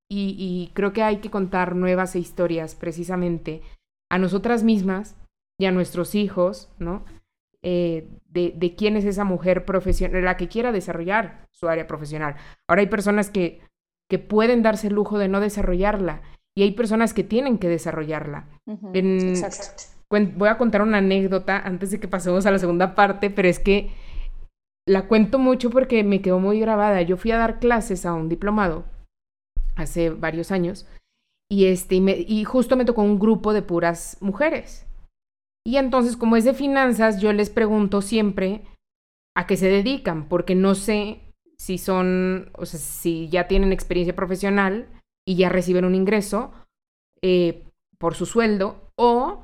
[0.10, 3.62] y creo que hay que contar nuevas historias precisamente
[4.10, 5.18] a nosotras mismas
[5.60, 7.06] y a nuestros hijos, ¿no?
[7.64, 12.36] Eh, de, de, quién es esa mujer profesional, la que quiera desarrollar su área profesional.
[12.68, 13.62] Ahora hay personas que,
[14.10, 16.22] que pueden darse el lujo de no desarrollarla
[16.56, 18.48] y hay personas que tienen que desarrollarla.
[20.10, 23.60] voy a contar una anécdota antes de que pasemos a la segunda parte, pero es
[23.60, 23.92] que
[24.88, 27.02] la cuento mucho porque me quedó muy grabada.
[27.02, 28.86] Yo fui a dar clases a un diplomado
[29.76, 30.88] hace varios años
[31.48, 34.87] y, este, y justo me tocó un grupo de puras mujeres.
[35.68, 38.64] Y entonces, como es de finanzas, yo les pregunto siempre
[39.36, 41.20] a qué se dedican, porque no sé
[41.58, 44.88] si son, o sea, si ya tienen experiencia profesional
[45.28, 46.54] y ya reciben un ingreso
[47.22, 47.66] eh,
[47.98, 49.42] por su sueldo, o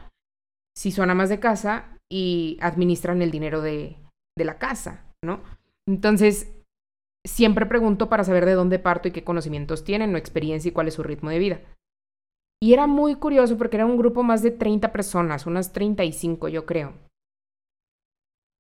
[0.74, 3.98] si son amas de casa y administran el dinero de,
[4.38, 5.42] de la casa, ¿no?
[5.86, 6.54] Entonces,
[7.28, 10.88] siempre pregunto para saber de dónde parto y qué conocimientos tienen o experiencia y cuál
[10.88, 11.62] es su ritmo de vida.
[12.64, 16.66] Y era muy curioso porque era un grupo más de 30 personas, unas 35 yo
[16.66, 16.94] creo.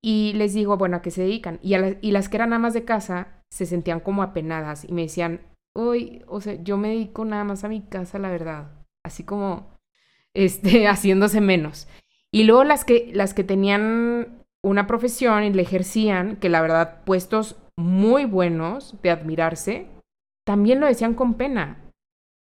[0.04, 1.58] Y les digo, bueno, ¿a qué se dedican?
[1.62, 1.78] Y,
[2.12, 5.39] las que eran amas de casa se sentían como apenadas y me decían,
[5.74, 8.74] uy, o sea, yo me dedico nada más a mi casa, la verdad.
[9.06, 9.74] Así como,
[10.34, 11.88] este, haciéndose menos.
[12.30, 17.06] Y luego las que, las que tenían una profesión y le ejercían, que la verdad,
[17.06, 19.88] puestos muy buenos de admirarse,
[20.46, 21.83] también lo decían con pena.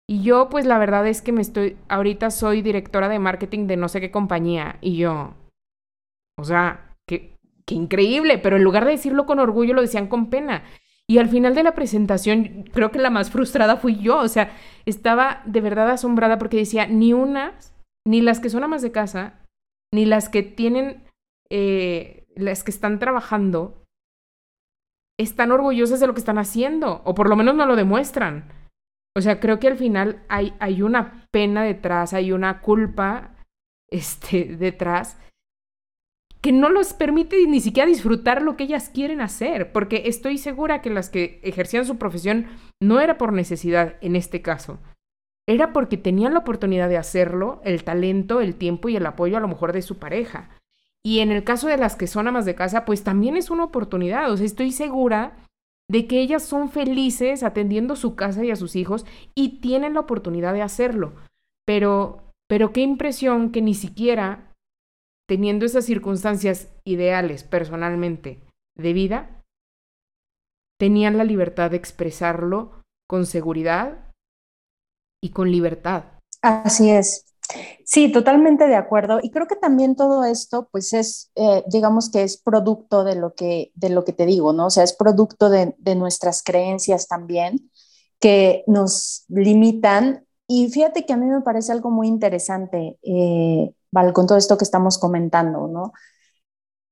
[0.07, 3.77] Y yo, pues la verdad es que me estoy, ahorita soy directora de marketing de
[3.77, 4.77] no sé qué compañía.
[4.81, 5.33] Y yo,
[6.37, 10.29] o sea, qué, qué increíble, pero en lugar de decirlo con orgullo, lo decían con
[10.29, 10.63] pena.
[11.07, 14.19] Y al final de la presentación, creo que la más frustrada fui yo.
[14.19, 17.73] O sea, estaba de verdad asombrada porque decía, ni unas,
[18.07, 19.39] ni las que son amas de casa,
[19.93, 21.03] ni las que tienen,
[21.49, 23.83] eh, las que están trabajando,
[25.17, 28.51] están orgullosas de lo que están haciendo, o por lo menos no lo demuestran.
[29.15, 33.35] O sea, creo que al final hay, hay una pena detrás, hay una culpa
[33.89, 35.17] este, detrás
[36.41, 40.79] que no los permite ni siquiera disfrutar lo que ellas quieren hacer, porque estoy segura
[40.83, 42.45] que las que ejercían su profesión
[42.79, 44.77] no era por necesidad en este caso,
[45.47, 49.39] era porque tenían la oportunidad de hacerlo, el talento, el tiempo y el apoyo a
[49.39, 50.51] lo mejor de su pareja.
[51.03, 53.63] Y en el caso de las que son amas de casa, pues también es una
[53.63, 55.44] oportunidad, o sea, estoy segura
[55.89, 60.01] de que ellas son felices atendiendo su casa y a sus hijos y tienen la
[60.01, 61.13] oportunidad de hacerlo.
[61.65, 64.55] Pero, pero qué impresión que ni siquiera
[65.27, 68.41] teniendo esas circunstancias ideales personalmente
[68.77, 69.43] de vida,
[70.79, 74.13] tenían la libertad de expresarlo con seguridad
[75.23, 76.05] y con libertad.
[76.41, 77.34] Así es.
[77.83, 79.19] Sí, totalmente de acuerdo.
[79.21, 83.33] Y creo que también todo esto, pues es, eh, digamos que es producto de lo
[83.33, 84.67] que, de lo que te digo, ¿no?
[84.67, 87.71] O sea, es producto de, nuestras creencias también
[88.19, 90.25] que nos limitan.
[90.47, 94.57] Y fíjate que a mí me parece algo muy interesante, eh, Val, con todo esto
[94.57, 95.93] que estamos comentando, ¿no?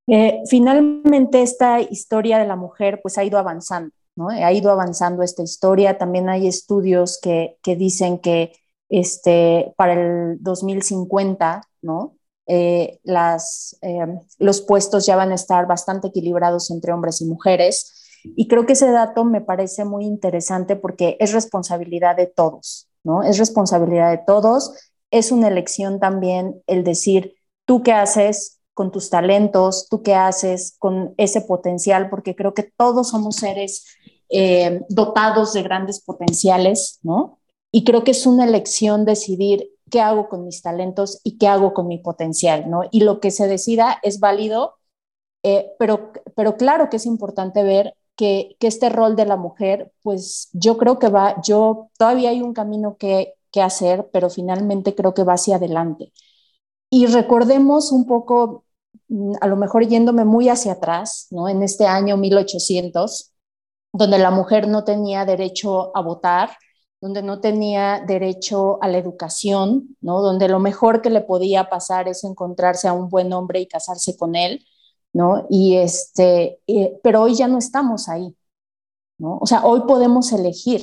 [0.07, 4.29] Eh, finalmente esta historia de la mujer pues ha ido avanzando, ¿no?
[4.29, 5.97] Ha ido avanzando esta historia.
[5.97, 8.53] También hay estudios que, que dicen que
[8.89, 12.15] este, para el 2050, ¿no?
[12.45, 14.05] Eh, las, eh,
[14.37, 18.21] los puestos ya van a estar bastante equilibrados entre hombres y mujeres.
[18.35, 23.23] Y creo que ese dato me parece muy interesante porque es responsabilidad de todos, ¿no?
[23.23, 24.73] Es responsabilidad de todos,
[25.11, 30.75] es una elección también el decir, tú qué haces con tus talentos, tú qué haces
[30.79, 33.85] con ese potencial, porque creo que todos somos seres
[34.29, 37.39] eh, dotados de grandes potenciales, ¿no?
[37.75, 41.73] Y creo que es una elección decidir qué hago con mis talentos y qué hago
[41.73, 42.81] con mi potencial, ¿no?
[42.91, 44.75] Y lo que se decida es válido,
[45.43, 49.91] eh, pero, pero claro que es importante ver que, que, este rol de la mujer,
[50.03, 54.95] pues yo creo que va, yo todavía hay un camino que, que hacer, pero finalmente
[54.95, 56.13] creo que va hacia adelante.
[56.91, 58.65] Y recordemos un poco,
[59.09, 61.49] mm, a lo mejor yéndome muy hacia atrás, ¿no?
[61.49, 63.33] En este año 1800,
[63.93, 66.51] donde la mujer no tenía derecho a votar,
[67.03, 70.21] donde no tenía derecho a la educación, ¿no?
[70.21, 74.15] Donde lo mejor que le podía pasar es encontrarse a un buen hombre y casarse
[74.15, 74.65] con él,
[75.11, 75.45] ¿no?
[75.49, 76.61] Y este,
[77.03, 78.33] pero hoy ya no estamos ahí,
[79.17, 79.37] ¿no?
[79.41, 80.81] O sea, hoy podemos elegir,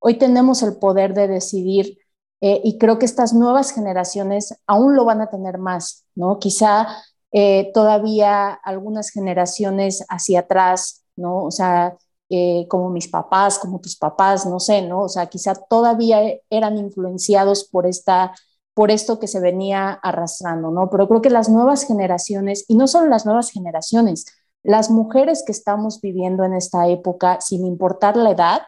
[0.00, 1.98] hoy tenemos el poder de decidir
[2.40, 6.40] eh, y creo que estas nuevas generaciones aún lo van a tener más, ¿no?
[6.40, 6.88] Quizá
[7.30, 11.44] eh, todavía algunas generaciones hacia atrás, ¿no?
[11.44, 11.96] O sea,
[12.30, 15.02] eh, como mis papás, como tus papás, no sé, ¿no?
[15.02, 18.34] O sea, quizá todavía eran influenciados por esta
[18.74, 20.90] por esto que se venía arrastrando, ¿no?
[20.90, 24.26] Pero creo que las nuevas generaciones, y no solo las nuevas generaciones,
[24.64, 28.62] las mujeres que estamos viviendo en esta época, sin importar la edad,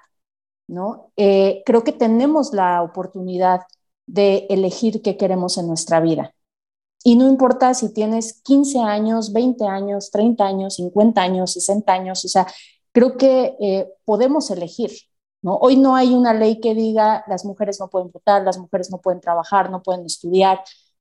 [0.69, 1.13] ¿no?
[1.17, 3.63] Eh, creo que tenemos la oportunidad
[4.07, 6.33] de elegir qué queremos en nuestra vida.
[7.05, 12.25] Y no importa si tienes 15 años, 20 años, 30 años, 50 años, 60 años,
[12.25, 12.47] o sea,
[12.97, 14.91] creo que eh, podemos elegir.
[15.43, 15.57] ¿no?
[15.57, 19.03] Hoy no hay una ley que diga las mujeres no pueden votar, las mujeres no
[19.03, 20.61] pueden trabajar, no pueden estudiar.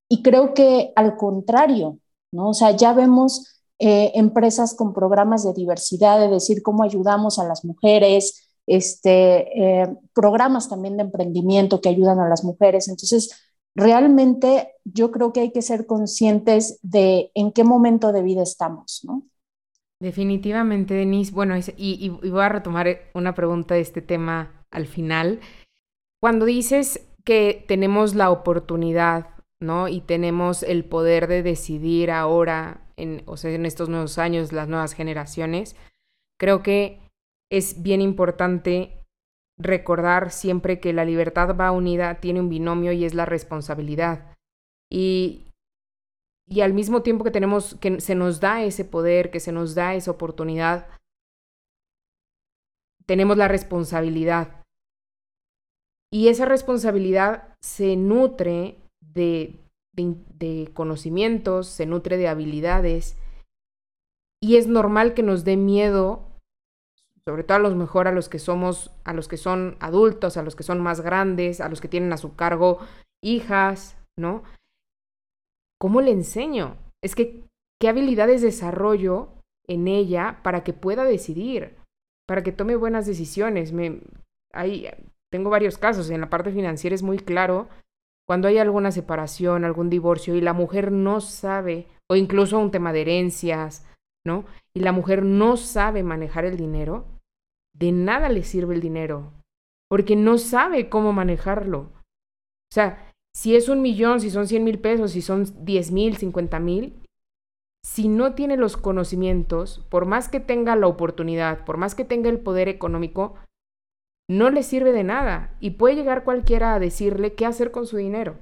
[0.10, 2.00] Y creo que al contrario,
[2.34, 2.50] ¿no?
[2.50, 7.46] o sea, ya vemos eh, empresas con programas de diversidad, de decir cómo ayudamos a
[7.46, 12.90] las mujeres, este, eh, programas también de emprendimiento que ayudan a las mujeres.
[12.90, 13.32] Entonces,
[13.74, 19.00] realmente yo creo que hay que ser conscientes de en qué momento de vida estamos,
[19.06, 19.24] ¿no?
[20.06, 21.34] Definitivamente, Denise.
[21.34, 25.40] Bueno, y, voy a retomar una pregunta de este tema al final.
[26.22, 29.88] Cuando dices que tenemos la oportunidad, ¿no?
[29.88, 32.88] Y tenemos el poder de decidir ahora,
[33.26, 35.76] o sea, en estos nuevos años, las nuevas generaciones,
[36.40, 37.00] creo que
[37.52, 39.04] es bien importante
[39.58, 44.36] recordar siempre que la libertad va unida, tiene un binomio y es la responsabilidad.
[44.88, 45.48] Y
[46.48, 49.74] y al mismo tiempo que tenemos, que se nos da ese poder, que se nos
[49.74, 50.88] da esa oportunidad,
[53.06, 54.64] tenemos la responsabilidad.
[56.12, 59.60] Y esa responsabilidad se nutre de,
[59.94, 63.18] de, conocimientos, se nutre de habilidades.
[64.42, 66.24] Y es normal que nos dé miedo,
[67.28, 70.44] sobre todo a los mejor a los que somos, a los que son adultos, a
[70.44, 72.80] los que son más grandes, a los que tienen a su cargo
[73.24, 74.44] hijas, ¿no?
[75.86, 76.78] ¿Cómo le enseño?
[77.04, 77.44] Es que,
[77.80, 79.30] ¿qué habilidades desarrollo
[79.68, 81.76] en ella para que pueda decidir?
[82.28, 83.72] Para que tome buenas decisiones.
[83.72, 84.02] Me,
[84.52, 84.90] hay,
[85.32, 86.10] tengo varios casos.
[86.10, 87.68] En la parte financiera es muy claro
[88.28, 92.92] cuando hay alguna separación, algún divorcio y la mujer no sabe, o incluso un tema
[92.92, 93.88] de herencias,
[94.26, 94.46] ¿no?
[94.74, 97.06] Y la mujer no sabe manejar el dinero,
[97.76, 99.34] de nada le sirve el dinero,
[99.88, 101.92] porque no sabe cómo manejarlo.
[102.72, 106.16] O sea, si es un millón, si son 100 mil pesos, si son 10 mil,
[106.16, 106.94] 50 mil,
[107.86, 112.30] si no tiene los conocimientos, por más que tenga la oportunidad, por más que tenga
[112.30, 113.36] el poder económico,
[114.30, 117.98] no le sirve de nada y puede llegar cualquiera a decirle qué hacer con su
[117.98, 118.38] dinero,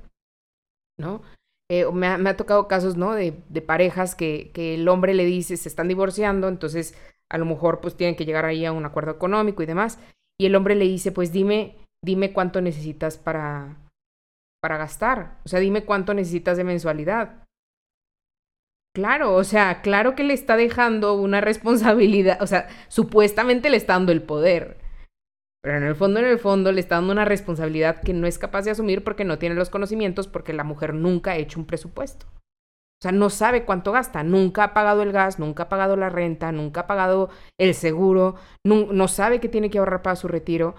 [0.99, 1.23] ¿no?
[1.71, 3.15] Eh, me, ha, tocado casos, ¿no?
[3.15, 3.31] De,
[3.65, 6.95] parejas que, que, el hombre le dice se están divorciando, entonces
[7.29, 9.97] a lo mejor pues tienen que llegar ahí a un acuerdo económico y demás,
[10.39, 13.82] y el hombre le dice pues dime, dime cuánto necesitas para,
[14.63, 15.39] para gastar.
[15.43, 17.43] O sea, dime cuánto necesitas de mensualidad.
[18.95, 23.93] Claro, o sea, claro que le está dejando una responsabilidad, o sea, supuestamente le está
[23.93, 24.77] dando el poder.
[25.61, 28.39] Pero en el fondo, en el fondo, le está dando una responsabilidad que no es
[28.39, 31.65] capaz de asumir porque no tiene los conocimientos, porque la mujer nunca ha hecho un
[31.65, 32.25] presupuesto.
[32.25, 36.07] O sea, no sabe cuánto gasta, nunca ha pagado el gas, nunca ha pagado la
[36.07, 38.35] renta, nunca ha pagado el seguro,
[38.65, 40.75] no, no sabe que tiene que ahorrar para su retiro.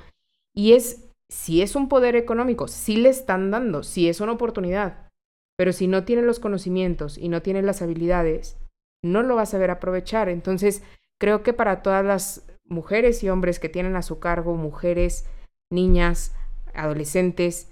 [0.54, 1.04] Y es
[1.34, 5.10] si es un poder económico, sí le están dando, si es una oportunidad.
[5.56, 8.56] Pero si no tiene los conocimientos y no tiene las habilidades,
[9.02, 10.28] no lo va a saber aprovechar.
[10.28, 10.84] Entonces,
[11.18, 15.26] creo que para todas las mujeres y hombres que tienen a su cargo, mujeres,
[15.70, 16.36] niñas,
[16.72, 17.68] adolescentes,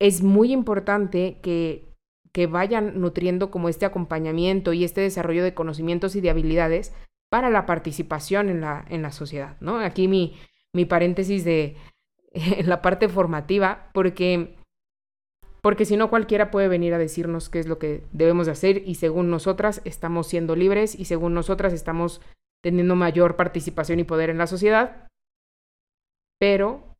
[0.00, 1.84] es muy importante que,
[2.32, 6.94] que vayan nutriendo como este acompañamiento y este desarrollo de conocimientos y de habilidades
[7.30, 9.78] para la participación en la, en la sociedad, ¿no?
[9.78, 10.34] Aquí mi,
[10.72, 11.76] mi paréntesis de
[12.64, 14.56] la parte formativa, porque,
[15.62, 18.82] porque si no cualquiera puede venir a decirnos qué es lo que debemos de hacer
[18.86, 22.20] y según nosotras estamos siendo libres y según nosotras estamos
[22.62, 25.08] teniendo mayor participación y poder en la sociedad,
[26.40, 26.96] pero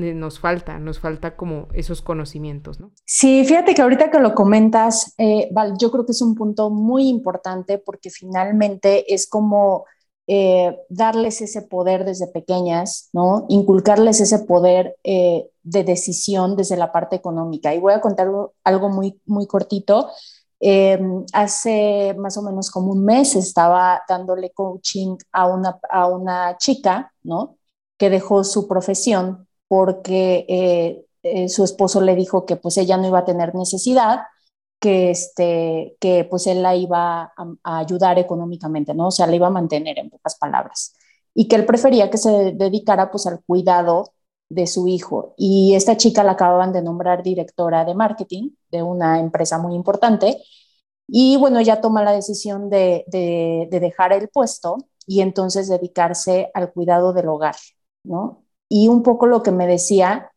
[0.00, 2.92] eh, nos falta, nos falta como esos conocimientos, ¿no?
[3.04, 6.70] Sí, fíjate que ahorita que lo comentas, eh, Val, yo creo que es un punto
[6.70, 9.84] muy importante porque finalmente es como
[10.32, 13.46] eh, darles ese poder desde pequeñas, ¿no?
[13.48, 17.74] Inculcarles ese poder de decisión desde la parte económica.
[17.74, 18.28] Y voy a contar
[18.64, 20.08] algo muy, muy cortito.
[20.62, 26.58] Em, hace más o menos como un mes estaba dándole coaching a una, a una
[26.58, 27.56] chica, ¿no?
[27.98, 33.06] Que dejó su profesión porque eh, eh, su esposo le dijo que pues ella no
[33.06, 34.20] iba a tener necesidad,
[34.80, 39.08] que, este, que pues él la iba a, ayudar económicamente, ¿no?
[39.08, 40.94] O sea, la iba a mantener en pocas palabras.
[41.34, 44.14] Y que él prefería que se dedicara pues al cuidado
[44.48, 45.34] de su hijo.
[45.36, 50.42] Y esta chica la acababan de nombrar directora de marketing de una empresa muy importante.
[51.08, 56.50] Y bueno, ella toma la decisión de, de, de dejar el puesto y entonces dedicarse
[56.54, 57.56] al cuidado del hogar,
[58.04, 58.44] ¿no?
[58.68, 60.29] Y un poco lo que me decía,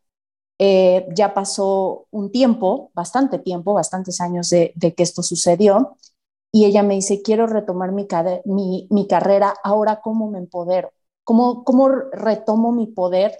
[0.59, 5.97] eh, ya pasó un tiempo, bastante tiempo, bastantes años de, que esto sucedió,
[6.51, 10.93] y ella me dice, quiero retomar mi, mi, carrera, ahora cómo me empodero,
[11.23, 13.37] cómo, cómo retomo mi poder,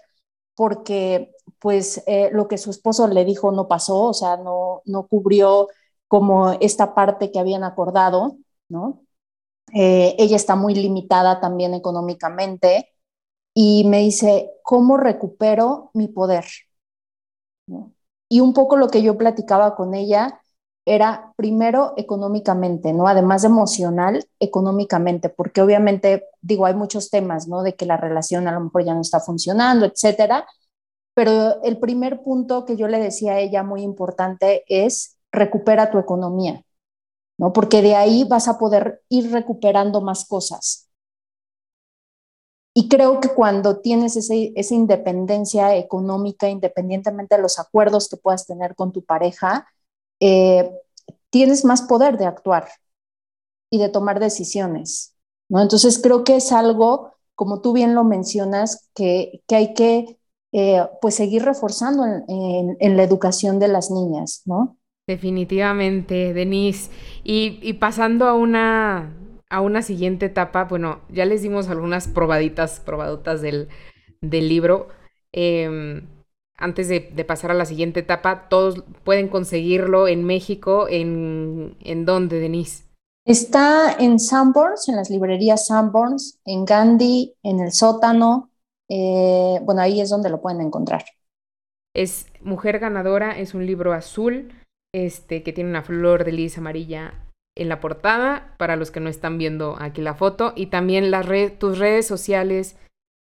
[0.55, 5.07] porque pues eh, lo que su esposo le dijo no pasó, o sea, no, no
[5.07, 5.70] cubrió
[6.07, 8.38] como esta parte que habían acordado,
[8.70, 9.03] ¿no?
[9.74, 12.93] Eh, ella está muy limitada también económicamente
[13.53, 16.45] y me dice, ¿cómo recupero mi poder?
[18.30, 20.39] Y un poco lo que yo platicaba con ella
[20.86, 23.07] era primero económicamente, ¿no?
[23.07, 27.64] Además de emocional, económicamente, porque obviamente, digo, hay muchos temas, ¿no?
[27.64, 30.45] De que la relación a lo mejor ya no está funcionando, etcétera.
[31.16, 35.99] Pero el primer punto que yo le decía a ella muy importante es recupera tu
[35.99, 36.64] economía,
[37.38, 37.53] ¿no?
[37.53, 40.82] Porque de ahí vas a poder ir recuperando más cosas.
[42.76, 48.74] Y creo que cuando tienes esa independencia económica, independientemente de los acuerdos que puedas tener
[48.76, 49.67] con tu pareja,
[50.19, 50.71] eh,
[51.30, 52.67] tienes más poder de actuar
[53.69, 55.15] y de tomar decisiones.
[55.49, 55.61] ¿no?
[55.61, 60.17] Entonces creo que es algo, como tú bien lo mencionas, que, hay que
[60.51, 64.78] eh, pues seguir reforzando en, la educación de las niñas, ¿no?
[65.05, 66.89] Definitivamente, Denise.
[67.24, 69.22] y pasando a una
[69.53, 73.69] a una siguiente etapa, bueno, ya les dimos algunas probaditas, probadotas del,
[74.19, 74.87] del libro.
[75.31, 76.07] Em,
[76.57, 80.87] antes de, pasar a la siguiente etapa, todos pueden conseguirlo en México.
[80.89, 82.85] ¿En, en dónde, Denise?
[83.25, 88.49] Está en Sanborns, en las librerías Sanborns, en Gandhi, en el sótano.
[88.89, 91.05] Eh, bueno, ahí es donde lo pueden encontrar.
[91.93, 94.51] Es Mujer Ganadora, es un libro azul,
[94.95, 97.13] este, que tiene una flor de lis amarilla
[97.55, 101.27] en la portada, para los que no están viendo aquí la foto, y también las
[101.59, 102.77] tus redes sociales,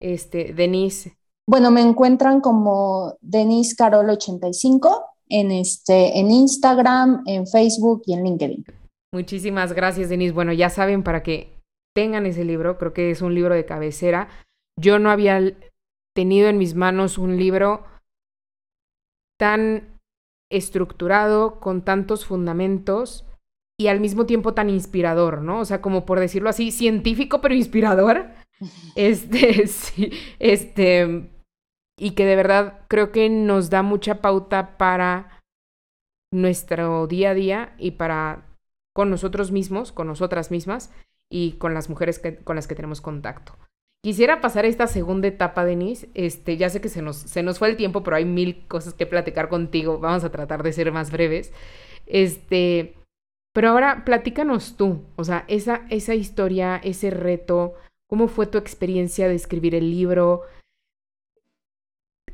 [0.02, 1.18] este, Denise.
[1.48, 8.24] Bueno, me encuentran como Denise Carol 85 en, este, en Instagram, en Facebook y en
[8.24, 8.66] LinkedIn.
[9.14, 10.34] Muchísimas gracias, Denise.
[10.34, 11.62] Bueno, ya saben, para que
[11.94, 14.30] tengan ese libro, creo que es un libro de cabecera.
[14.80, 15.40] Yo no había
[16.16, 17.86] tenido en mis manos un libro
[19.38, 20.00] tan
[20.50, 23.26] estructurado, con tantos fundamentos
[23.78, 25.60] y al mismo tiempo tan inspirador, ¿no?
[25.60, 28.28] O sea, como por decirlo así, científico pero inspirador.
[28.96, 31.30] Este, sí, este,
[32.00, 35.44] y que de verdad creo que nos da mucha pauta para
[36.32, 38.46] nuestro día a día y para
[38.94, 40.90] con nosotros mismos, con nosotras mismas
[41.30, 43.58] y con las mujeres que, con las que tenemos contacto.
[44.02, 46.10] Quisiera pasar esta segunda etapa, Denise.
[46.14, 48.94] Este, ya sé que se nos, se nos fue el tiempo, pero hay mil cosas
[48.94, 50.00] que platicar contigo.
[50.00, 51.52] Vamos a tratar de ser más breves.
[52.06, 52.96] Este,
[53.56, 57.76] pero ahora platícanos tú, o sea, esa, esa historia, ese reto,
[58.06, 60.42] ¿cómo fue tu experiencia de escribir el libro?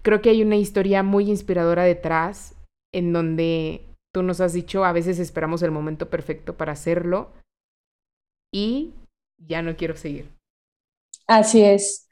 [0.01, 2.55] Creo que hay una historia muy inspiradora detrás,
[2.91, 7.32] en donde tú nos has dicho, a veces esperamos el momento perfecto para hacerlo
[8.51, 8.95] y
[9.38, 10.36] ya no quiero seguir.
[11.28, 12.07] Así es.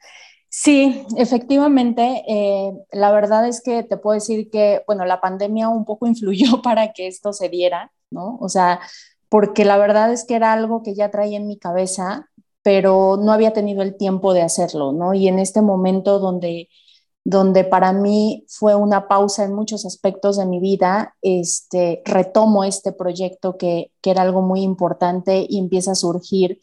[0.48, 5.84] Sí, efectivamente, eh, la verdad es que te puedo decir que, bueno, la pandemia un
[5.84, 7.90] poco influyó para que esto se diera.
[8.10, 8.38] ¿No?
[8.40, 8.80] O sea,
[9.28, 12.28] porque la verdad es que era algo que ya traía en mi cabeza,
[12.62, 15.14] pero no había tenido el tiempo de hacerlo, ¿no?
[15.14, 16.68] Y en este momento donde,
[17.24, 22.92] donde para mí fue una pausa en muchos aspectos de mi vida, este, retomo este
[22.92, 26.60] proyecto que, que era algo muy importante y empieza a surgir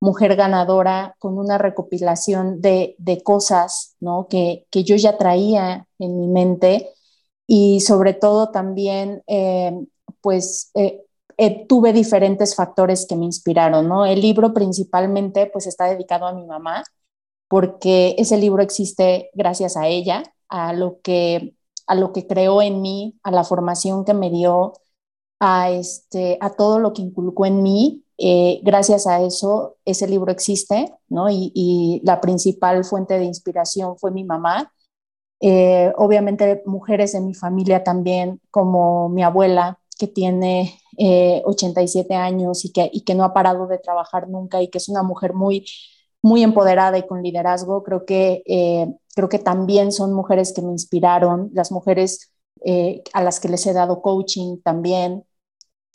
[0.00, 4.28] mujer ganadora con una recopilación de, cosas ¿no?
[4.28, 6.90] que, yo ya traía en mi mente
[7.46, 9.72] y sobre todo también eh,
[10.20, 11.04] pues eh,
[11.36, 13.88] eh, tuve diferentes factores que me inspiraron.
[13.88, 14.06] ¿no?
[14.06, 16.84] El libro principalmente pues está dedicado a mi mamá
[17.48, 21.54] porque ese libro existe gracias a ella, a lo que,
[21.86, 24.74] a lo que creó en mí, a la formación que me dio,
[25.40, 30.32] a, este, a todo lo que inculcó en mí eh, gracias a eso, ese libro
[30.32, 31.28] existe, ¿no?
[31.30, 34.72] Y, la principal fuente de inspiración fue mi mamá.
[35.40, 42.64] Eh, obviamente, mujeres en mi familia también, como mi abuela, que tiene 87 eh, años
[42.64, 45.34] y que, y que no ha parado de trabajar nunca y que es una mujer
[45.34, 45.66] muy,
[46.22, 47.82] muy empoderada y con liderazgo.
[47.82, 48.42] Creo que,
[49.14, 52.32] creo que también son mujeres que me inspiraron, las mujeres
[53.12, 55.24] a las que les he dado coaching también,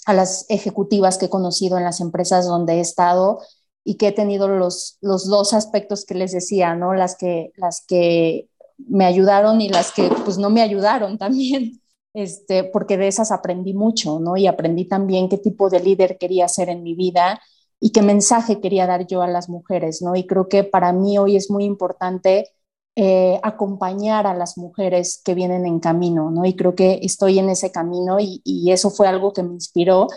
[0.06, 3.40] a las ejecutivas que he conocido en las empresas donde he estado
[3.84, 6.94] y que he tenido los, los dos aspectos que les decía, ¿no?
[6.94, 11.82] Las que, las que me ayudaron y las que pues no me ayudaron también,
[12.14, 14.38] este, porque de esas aprendí mucho, ¿no?
[14.38, 17.42] Y aprendí también qué tipo de líder quería ser en mi vida
[17.80, 20.16] y qué mensaje quería dar yo a las mujeres, ¿no?
[20.16, 22.50] Y creo que para mí hoy es muy importante
[22.96, 26.46] eh, acompañar a las mujeres que vienen en camino, ¿no?
[26.46, 28.42] Y creo que estoy en ese camino y,
[28.72, 30.08] eso fue algo que me inspiró.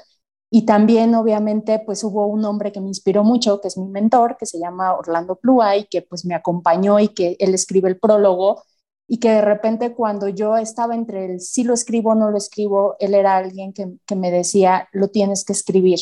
[0.51, 4.37] Y también, obviamente, pues hubo un hombre que me inspiró mucho, que es mi mentor,
[4.39, 7.99] que se llama Orlando Plúa y que pues me acompañó y que él escribe el
[7.99, 8.63] prólogo
[9.09, 12.39] y que de repente cuando yo estaba entre el sí lo escribo o no lo
[12.39, 16.01] escribo, él era alguien que, que me decía, lo tienes que escribir,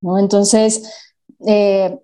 [0.00, 0.18] ¿no?
[0.18, 0.82] Entonces,
[1.46, 1.98] eh,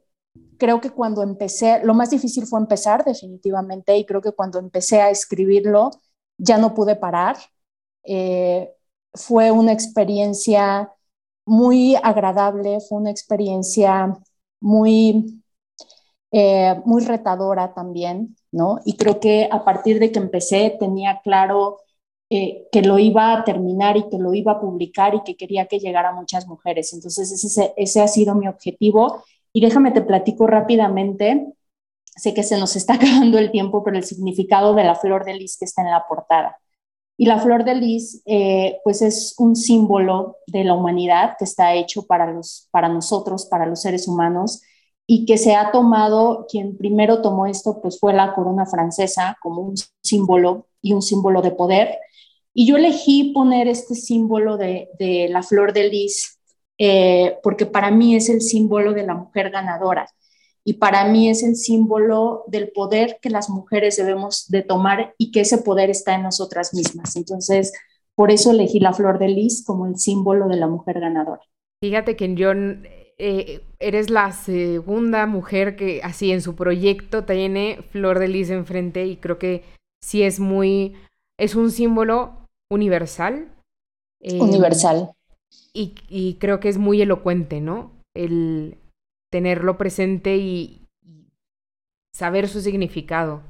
[0.58, 5.00] creo que cuando empecé, lo más difícil fue empezar definitivamente y creo que cuando empecé
[5.00, 5.90] a escribirlo
[6.38, 7.36] ya no pude parar.
[8.04, 8.72] Eh,
[9.14, 10.92] fue una experiencia
[11.46, 14.16] muy agradable, fue una experiencia
[14.60, 15.39] muy,
[16.32, 18.78] eh, muy retadora también, ¿no?
[18.84, 21.78] Y creo que a partir de que empecé tenía claro
[22.30, 25.66] eh, que lo iba a terminar y que lo iba a publicar y que quería
[25.66, 26.92] que llegara a muchas mujeres.
[26.92, 31.52] Entonces ese, ese ha sido mi objetivo y déjame te platico rápidamente,
[32.16, 35.34] sé que se nos está acabando el tiempo, pero el significado de la flor de
[35.34, 36.56] lis que está en la portada.
[37.16, 41.74] Y la flor de lis, eh, pues es un símbolo de la humanidad que está
[41.74, 44.62] hecho para, los, para nosotros, para los seres humanos,
[45.12, 49.60] y que se ha tomado, quien primero tomó esto, pues fue la corona francesa como
[49.60, 51.98] un símbolo y un símbolo de poder.
[52.54, 56.38] Y yo elegí poner este símbolo de, de la flor de lis
[56.78, 60.06] eh, porque para mí es el símbolo de la mujer ganadora
[60.64, 65.32] y para mí es el símbolo del poder que las mujeres debemos de tomar y
[65.32, 67.16] que ese poder está en nosotras mismas.
[67.16, 67.72] Entonces,
[68.14, 71.42] por eso elegí la flor de lis como el símbolo de la mujer ganadora.
[71.80, 72.86] Fíjate que John,
[73.22, 79.06] eh, eres la segunda mujer que así en su proyecto tiene flor de lis enfrente
[79.06, 79.62] y creo que
[80.02, 80.94] sí es muy,
[81.38, 83.46] es un símbolo universal.
[84.22, 85.10] Eh, universal.
[85.74, 87.92] Y, creo que es muy elocuente, ¿no?
[88.16, 88.78] El
[89.30, 90.86] tenerlo presente y,
[92.14, 93.42] saber su significado.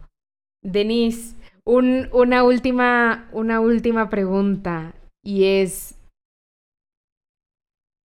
[0.65, 5.95] Denise, una, última, una última pregunta y es,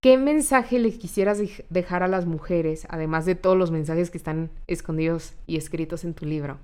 [0.05, 1.41] ¿qué mensaje les quisieras
[1.71, 6.13] dejar a las mujeres, además de todos los mensajes que están escondidos y escritos en
[6.13, 6.59] tu libro?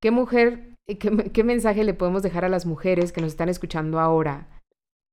[0.00, 4.00] ¿Qué mujer, qué, qué mensaje le podemos dejar a las mujeres que nos están escuchando
[4.00, 4.48] ahora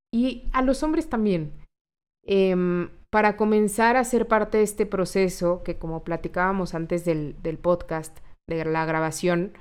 [0.10, 1.52] y a los hombres también,
[2.26, 7.58] em, para comenzar a ser parte de este proceso que como platicábamos antes del, del
[7.58, 9.52] podcast, de la grabación,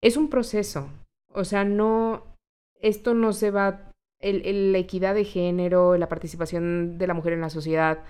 [0.00, 0.88] es un proceso.
[1.32, 2.36] O sea, no,
[2.80, 3.85] esto no se va,
[4.20, 8.04] el, la equidad de género, la participación de la mujer en la sociedad,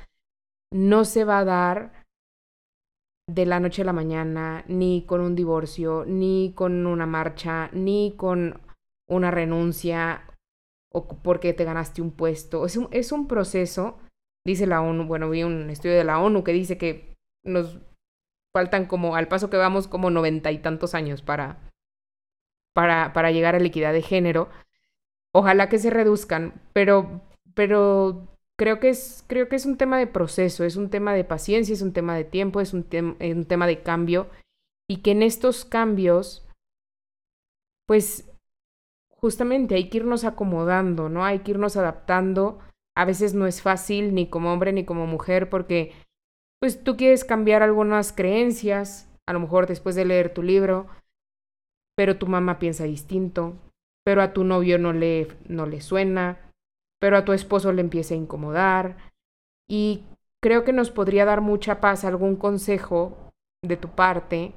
[0.73, 2.07] no se va a dar
[3.29, 8.15] de la noche a la mañana, ni con un divorcio, ni con una marcha, ni
[8.17, 8.61] con
[9.09, 10.33] una renuncia
[10.93, 12.65] o porque te ganaste un puesto.
[12.65, 13.99] Es un, es un proceso,
[14.47, 17.81] dice la ONU, bueno, vi un estudio de la ONU que dice que nos
[18.55, 21.71] faltan como, al paso que vamos, como noventa y tantos años para,
[22.75, 24.49] para, para llegar a la equidad de género.
[25.39, 27.21] Ojalá que se reduzcan, pero,
[27.53, 28.27] pero
[28.59, 31.75] creo que es, creo que es un tema de proceso, es un tema de paciencia,
[31.75, 32.87] es un tema de tiempo, es un,
[33.19, 34.31] es un tema de cambio,
[34.89, 36.49] y que en estos cambios,
[37.87, 38.33] pues
[39.11, 41.23] justamente hay que irnos acomodando, ¿no?
[41.23, 42.59] Hay que irnos adaptando.
[42.97, 45.93] A veces no es fácil ni como hombre ni como mujer porque
[46.61, 50.87] pues tú quieres cambiar algunas creencias, a lo mejor después de leer tu libro,
[51.95, 53.59] pero tu mamá piensa distinto,
[54.07, 56.53] pero a tu novio no le, no le suena,
[57.01, 58.97] pero a tu esposo le empieza a incomodar.
[59.69, 60.05] Y
[60.41, 63.33] creo que nos podría dar mucha paz algún consejo
[63.65, 64.55] de tu parte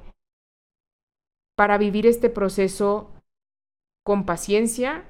[1.56, 3.10] para vivir este proceso
[4.06, 5.04] con paciencia,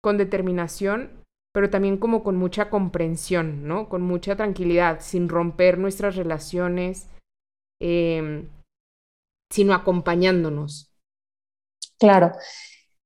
[0.00, 3.88] con determinación, pero también como con mucha comprensión, ¿no?
[3.88, 7.10] Con mucha tranquilidad, sin romper nuestras relaciones,
[7.80, 8.50] em,
[9.50, 10.94] sino acompañándonos.
[11.98, 12.30] Claro.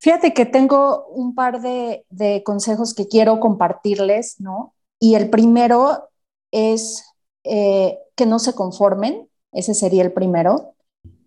[0.05, 4.75] Fíjate que tengo un par de, consejos que quiero compartirles, ¿no?
[5.01, 6.11] Y el primero
[6.51, 7.03] es
[7.43, 10.75] eh, que no se conformen, ese sería el primero,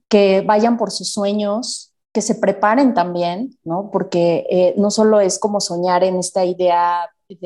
[0.10, 3.90] que vayan por sus sueños, que se preparen también, ¿no?
[3.90, 7.40] Porque eh, no solo es como soñar en esta idea de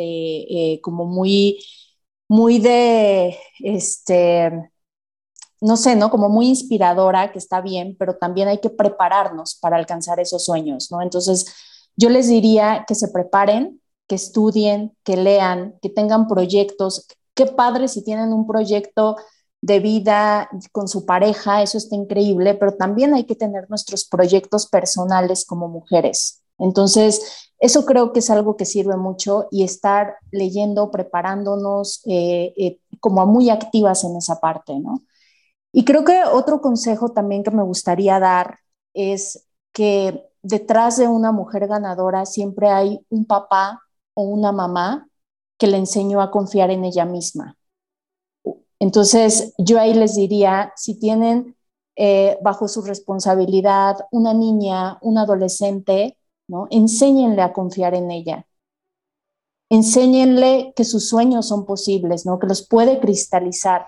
[0.49, 1.63] eh, como muy,
[2.27, 4.69] muy de, este,
[5.61, 6.09] no sé, ¿no?
[6.09, 10.91] Como muy inspiradora, que está bien, pero también hay que prepararnos para alcanzar esos sueños,
[10.91, 11.01] ¿no?
[11.01, 11.45] Entonces,
[11.95, 17.07] yo les diría que se preparen, que estudien, que lean, que tengan proyectos.
[17.35, 19.15] Qué padre si tienen un proyecto
[19.61, 24.67] de vida con su pareja, eso está increíble, pero también hay que tener nuestros proyectos
[24.67, 26.41] personales como mujeres.
[26.57, 32.79] Entonces, eso creo que es algo que sirve mucho y estar leyendo, preparándonos eh, eh,
[32.99, 35.03] como muy activas en esa parte, ¿no?
[35.73, 38.59] Y creo que otro consejo también que me gustaría dar
[38.93, 43.81] es que detrás de una mujer ganadora siempre hay un papá
[44.13, 45.07] o una mamá
[45.57, 47.57] que le enseñó a confiar en ella misma.
[48.79, 51.55] Entonces, yo ahí les diría, si tienen
[51.95, 56.17] eh, bajo su responsabilidad una niña, un adolescente,
[56.47, 56.67] ¿no?
[56.71, 58.47] Enséñenle a confiar en ella.
[59.69, 62.39] Enséñenle que sus sueños son posibles, ¿no?
[62.39, 63.85] Que los puede cristalizar.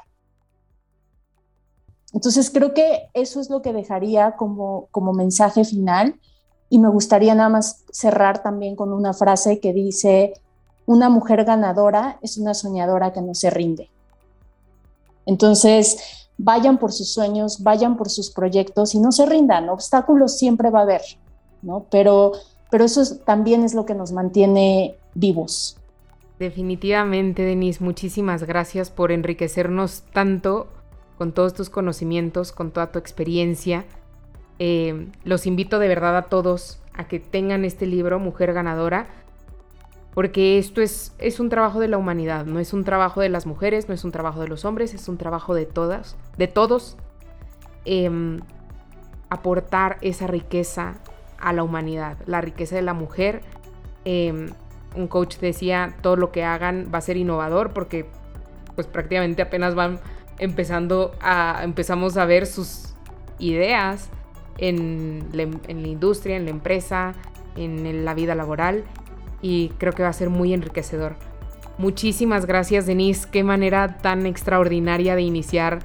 [2.14, 6.20] Entonces, creo que eso es lo que dejaría como, como mensaje final.
[6.70, 10.34] Y me gustaría nada más cerrar también con una frase que dice,
[10.86, 13.90] una mujer ganadora es una soñadora que no se rinde.
[15.26, 19.70] Entonces, vayan por sus sueños, vayan por sus proyectos y no se rindan.
[19.70, 21.02] Obstáculos siempre va a haber,
[21.62, 21.86] ¿no?
[21.90, 22.34] Pero,
[22.70, 25.78] pero eso también es lo que nos mantiene vivos.
[26.40, 30.68] Definitivamente, Denise, muchísimas gracias por enriquecernos tanto
[31.18, 33.86] con todos tus conocimientos, con toda tu experiencia.
[34.60, 39.08] Eh, los invito de verdad a todos a que tengan este libro, Mujer Ganadora
[40.14, 43.46] porque esto es, es un trabajo de la humanidad, no es un trabajo de las
[43.46, 46.98] mujeres, no es un trabajo de los hombres, es un trabajo de todas, de todos,
[47.86, 48.42] em,
[49.30, 50.96] aportar esa riqueza
[51.40, 53.42] a la humanidad, la riqueza de la mujer.
[54.06, 54.50] Em,
[54.96, 58.06] un coach decía, todo lo que hagan va a ser innovador porque
[58.76, 60.00] pues prácticamente apenas van
[60.40, 62.96] empezando a, empezamos a ver sus
[63.40, 64.10] ideas
[64.58, 65.30] en
[65.68, 67.14] en la industria, en la empresa,
[67.56, 68.84] en la vida laboral
[69.42, 71.16] y creo que va a ser muy enriquecedor.
[71.78, 75.80] Muchísimas gracias Denise, qué manera tan extraordinaria de iniciar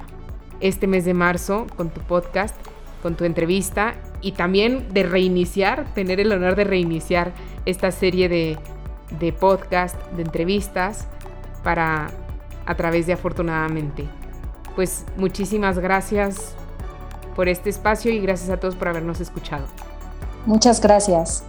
[0.59, 2.55] este mes de marzo con tu podcast,
[3.01, 7.33] con tu entrevista y también de reiniciar, tener el honor de reiniciar
[7.65, 8.57] esta serie de,
[9.19, 11.07] de podcast, de entrevistas
[11.63, 12.11] para
[12.65, 14.05] a través de afortunadamente.
[14.79, 16.53] Pues muchísimas gracias
[17.35, 19.65] por este espacio y gracias a todos por habernos escuchado.
[20.45, 21.43] Muchas gracias.